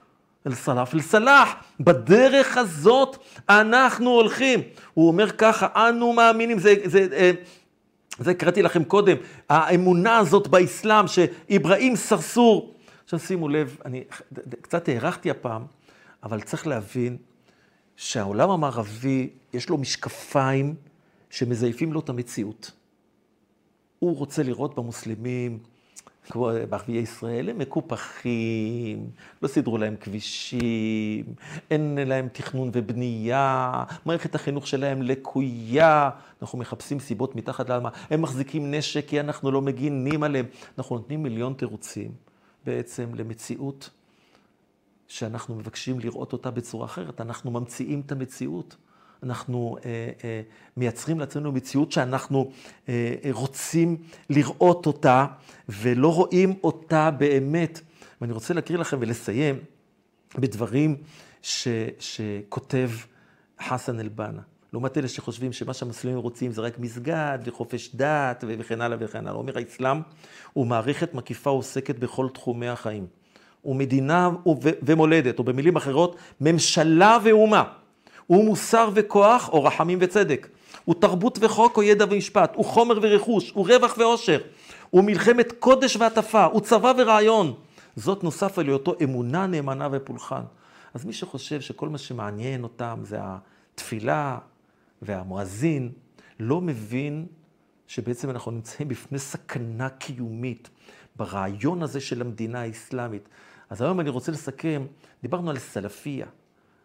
אל-סלאף 0.48 0.94
אל-סלאח, 0.94 1.50
בדרך 1.80 2.58
הזאת 2.58 3.18
אנחנו 3.50 4.10
הולכים. 4.10 4.60
הוא 4.94 5.08
אומר 5.08 5.32
ככה, 5.32 5.68
אנו 5.76 6.14
מאמינים, 6.14 6.60
זה, 6.60 6.76
זה, 6.86 7.32
זה 8.20 8.32
הקראתי 8.32 8.62
לכם 8.62 8.84
קודם, 8.84 9.18
האמונה 9.50 10.18
הזאת 10.18 10.48
באסלאם, 10.48 11.08
שאיברהים 11.08 11.96
סרסור. 11.96 12.76
עכשיו 13.04 13.20
שימו 13.20 13.50
לב, 13.50 13.78
אני 13.86 14.04
קצת 14.62 14.90
הארכתי 14.90 15.30
הפעם, 15.30 15.66
אבל 16.24 16.42
צריך 16.42 16.68
להבין 16.68 17.18
שהעולם 17.96 18.50
המערבי, 18.50 19.30
יש 19.54 19.70
לו 19.70 19.78
משקפיים 19.78 20.76
שמזייפים 21.30 21.94
לו 21.94 22.00
את 22.00 22.10
המציאות. 22.10 22.72
הוא 24.00 24.18
רוצה 24.18 24.44
לראות 24.44 24.76
במוסלמים, 24.76 25.60
כמו 26.32 26.50
בערביי 26.70 26.98
ישראל, 26.98 27.50
הם 27.50 27.58
מקופחים, 27.58 29.10
לא 29.42 29.48
סידרו 29.48 29.78
להם 29.78 29.96
כבישים, 30.00 31.26
אין 31.72 31.98
להם 32.06 32.28
תכנון 32.32 32.70
ובנייה, 32.74 33.84
מערכת 34.06 34.36
החינוך 34.36 34.68
שלהם 34.68 35.02
לקויה, 35.02 36.10
אנחנו 36.42 36.58
מחפשים 36.58 37.00
סיבות 37.00 37.36
מתחת 37.36 37.70
לאדמה, 37.70 37.90
הם 38.10 38.22
מחזיקים 38.22 38.74
נשק 38.74 39.08
כי 39.08 39.20
אנחנו 39.20 39.52
לא 39.52 39.62
מגינים 39.62 40.24
עליהם. 40.24 40.46
אנחנו 40.78 40.98
נותנים 40.98 41.24
מיליון 41.24 41.54
תירוצים 41.54 42.12
בעצם 42.66 43.16
למציאות 43.16 43.90
שאנחנו 45.08 45.56
מבקשים 45.56 46.00
לראות 46.00 46.34
אותה 46.34 46.52
בצורה 46.52 46.86
אחרת, 46.86 47.22
אנחנו 47.22 47.52
ממציאים 47.52 48.02
את 48.06 48.12
המציאות. 48.12 48.76
אנחנו 49.24 49.78
אה, 49.86 49.90
אה, 50.24 50.42
מייצרים 50.78 51.20
לעצמנו 51.20 51.52
מציאות 51.52 51.92
שאנחנו 51.92 52.52
אה, 52.90 53.16
רוצים 53.32 53.98
לראות 54.30 54.86
אותה 54.86 55.26
ולא 55.70 56.16
רואים 56.16 56.54
אותה 56.64 57.12
באמת. 57.12 57.82
ואני 58.22 58.34
רוצה 58.34 58.54
להקריא 58.54 58.80
לכם 58.80 58.98
ולסיים 59.02 59.60
בדברים 60.38 60.96
ש, 61.42 61.68
שכותב 62.00 62.90
חסן 63.62 64.00
אל-בנה. 64.00 64.42
לעומת 64.74 64.98
אלה 64.98 65.08
שחושבים 65.08 65.54
שמה 65.54 65.74
שהמוסלמים 65.74 66.18
רוצים 66.18 66.52
זה 66.52 66.62
רק 66.62 66.80
מסגד 66.80 67.40
וחופש 67.46 67.96
דת 67.96 68.44
וכן 68.48 68.82
הלאה 68.82 68.98
וכן 69.02 69.28
הלאה. 69.28 69.32
אומר 69.32 69.58
האסלאם 69.58 70.02
הוא 70.54 70.68
מערכת 70.68 71.14
מקיפה 71.14 71.50
עוסקת 71.50 72.00
בכל 72.00 72.28
תחומי 72.34 72.68
החיים. 72.68 73.08
הוא 73.62 73.76
מדינה 73.76 74.30
ומולדת, 74.82 75.40
או 75.40 75.44
במילים 75.44 75.76
אחרות, 75.76 76.16
ממשלה 76.42 77.18
ואומה. 77.24 77.79
הוא 78.30 78.46
מוסר 78.46 78.90
וכוח 78.94 79.50
או 79.50 79.64
רחמים 79.64 79.98
וצדק. 80.02 80.48
הוא 80.86 80.96
תרבות 81.00 81.38
וחוק 81.42 81.78
או 81.78 81.84
ידע 81.84 82.06
ומשפט. 82.10 82.52
הוא 82.56 82.66
חומר 82.66 83.00
ורכוש. 83.02 83.52
הוא 83.52 83.68
רווח 83.68 83.98
ועושר. 83.98 84.42
הוא 84.90 85.04
מלחמת 85.04 85.54
קודש 85.60 85.96
והטפה. 85.96 86.44
הוא 86.44 86.62
צבא 86.62 86.94
ורעיון. 86.98 87.54
זאת 87.96 88.24
נוסף 88.24 88.60
על 88.60 88.68
היותו 88.68 88.96
אמונה 89.04 89.48
נאמנה 89.48 89.88
ופולחן. 89.92 90.42
אז 90.94 91.06
מי 91.06 91.14
שחושב 91.14 91.62
שכל 91.62 91.90
מה 91.90 91.98
שמעניין 91.98 92.64
אותם 92.64 93.00
זה 93.04 93.18
התפילה 93.22 94.38
והמואזין, 95.02 95.92
לא 96.40 96.62
מבין 96.62 97.26
שבעצם 97.88 98.30
אנחנו 98.30 98.52
נמצאים 98.52 98.88
בפני 98.88 99.20
סכנה 99.20 99.90
קיומית 99.90 100.70
ברעיון 101.16 101.84
הזה 101.84 102.02
של 102.02 102.22
המדינה 102.22 102.62
האסלאמית. 102.62 103.30
אז 103.70 103.82
היום 103.82 104.00
אני 104.00 104.10
רוצה 104.10 104.32
לסכם, 104.32 104.86
דיברנו 105.22 105.50
על 105.50 105.60
סלפיה. 105.60 106.26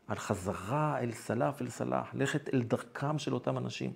על 0.08 0.16
חזרה 0.16 0.98
אל 1.00 1.12
סלאף 1.12 1.62
אל 1.62 1.68
סלאח, 1.68 2.06
לכת 2.14 2.54
אל 2.54 2.62
דרכם 2.62 3.18
של 3.18 3.34
אותם 3.34 3.58
אנשים. 3.58 3.92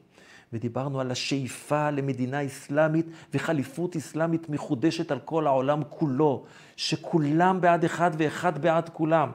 ודיברנו 0.52 1.00
על 1.00 1.10
השאיפה 1.10 1.90
למדינה 1.90 2.46
אסלאמית 2.46 3.06
וחליפות 3.34 3.96
אסלאמית 3.96 4.48
מחודשת 4.48 5.10
על 5.10 5.18
כל 5.18 5.46
העולם 5.46 5.82
כולו, 5.88 6.44
שכולם 6.76 7.60
בעד 7.60 7.84
אחד 7.84 8.10
ואחד 8.18 8.62
בעד 8.62 8.88
כולם. 8.88 9.30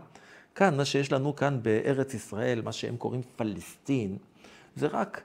כאן, 0.55 0.77
מה 0.77 0.85
שיש 0.85 1.11
לנו 1.11 1.35
כאן 1.35 1.59
בארץ 1.61 2.13
ישראל, 2.13 2.61
מה 2.61 2.71
שהם 2.71 2.97
קוראים 2.97 3.21
פלסטין, 3.35 4.17
זה 4.75 4.87
רק 4.87 5.21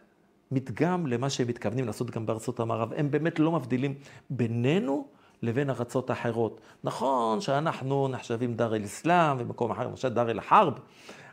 מדגם 0.51 1.07
למה 1.07 1.31
שהם 1.31 1.49
מתכוונים 1.49 1.87
לעשות 1.87 2.11
גם 2.11 2.27
בארצות 2.27 2.61
המערב. 2.61 2.93
הם 2.93 3.11
באמת 3.11 3.39
לא 3.39 3.53
מבדילים 3.53 3.95
בינינו 4.31 5.07
לבין 5.43 5.71
ארצות 5.71 6.11
אחרות. 6.11 6.61
נכון 6.85 7.41
שאנחנו 7.41 8.09
נחשבים 8.09 8.55
דר 8.55 8.77
אל-אסלאם 8.77 9.37
ומקום 9.41 9.71
אחר, 9.71 9.87
למשל 9.87 10.09
דר 10.09 10.31
אל-חרב, 10.31 10.79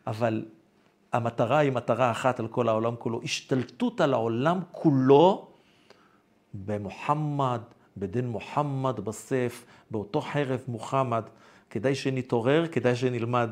אבל 0.08 0.46
המטרה 1.14 1.58
היא 1.58 1.72
מטרה 1.72 2.12
אחת 2.12 2.40
על 2.40 2.48
כל 2.48 2.70
העולם 2.70 2.96
כולו, 2.96 3.22
השתלטות 3.24 4.02
על 4.02 4.14
העולם 4.14 4.60
כולו 4.72 5.48
במוחמד, 6.54 7.62
בדין 7.98 8.28
מוחמד 8.28 9.00
בסף, 9.00 9.66
באותו 9.92 10.22
חרב 10.22 10.64
מוחמד. 10.68 11.24
כדאי 11.70 11.96
שנתעורר, 11.96 12.68
כדאי 12.68 12.96
שנלמד. 12.96 13.50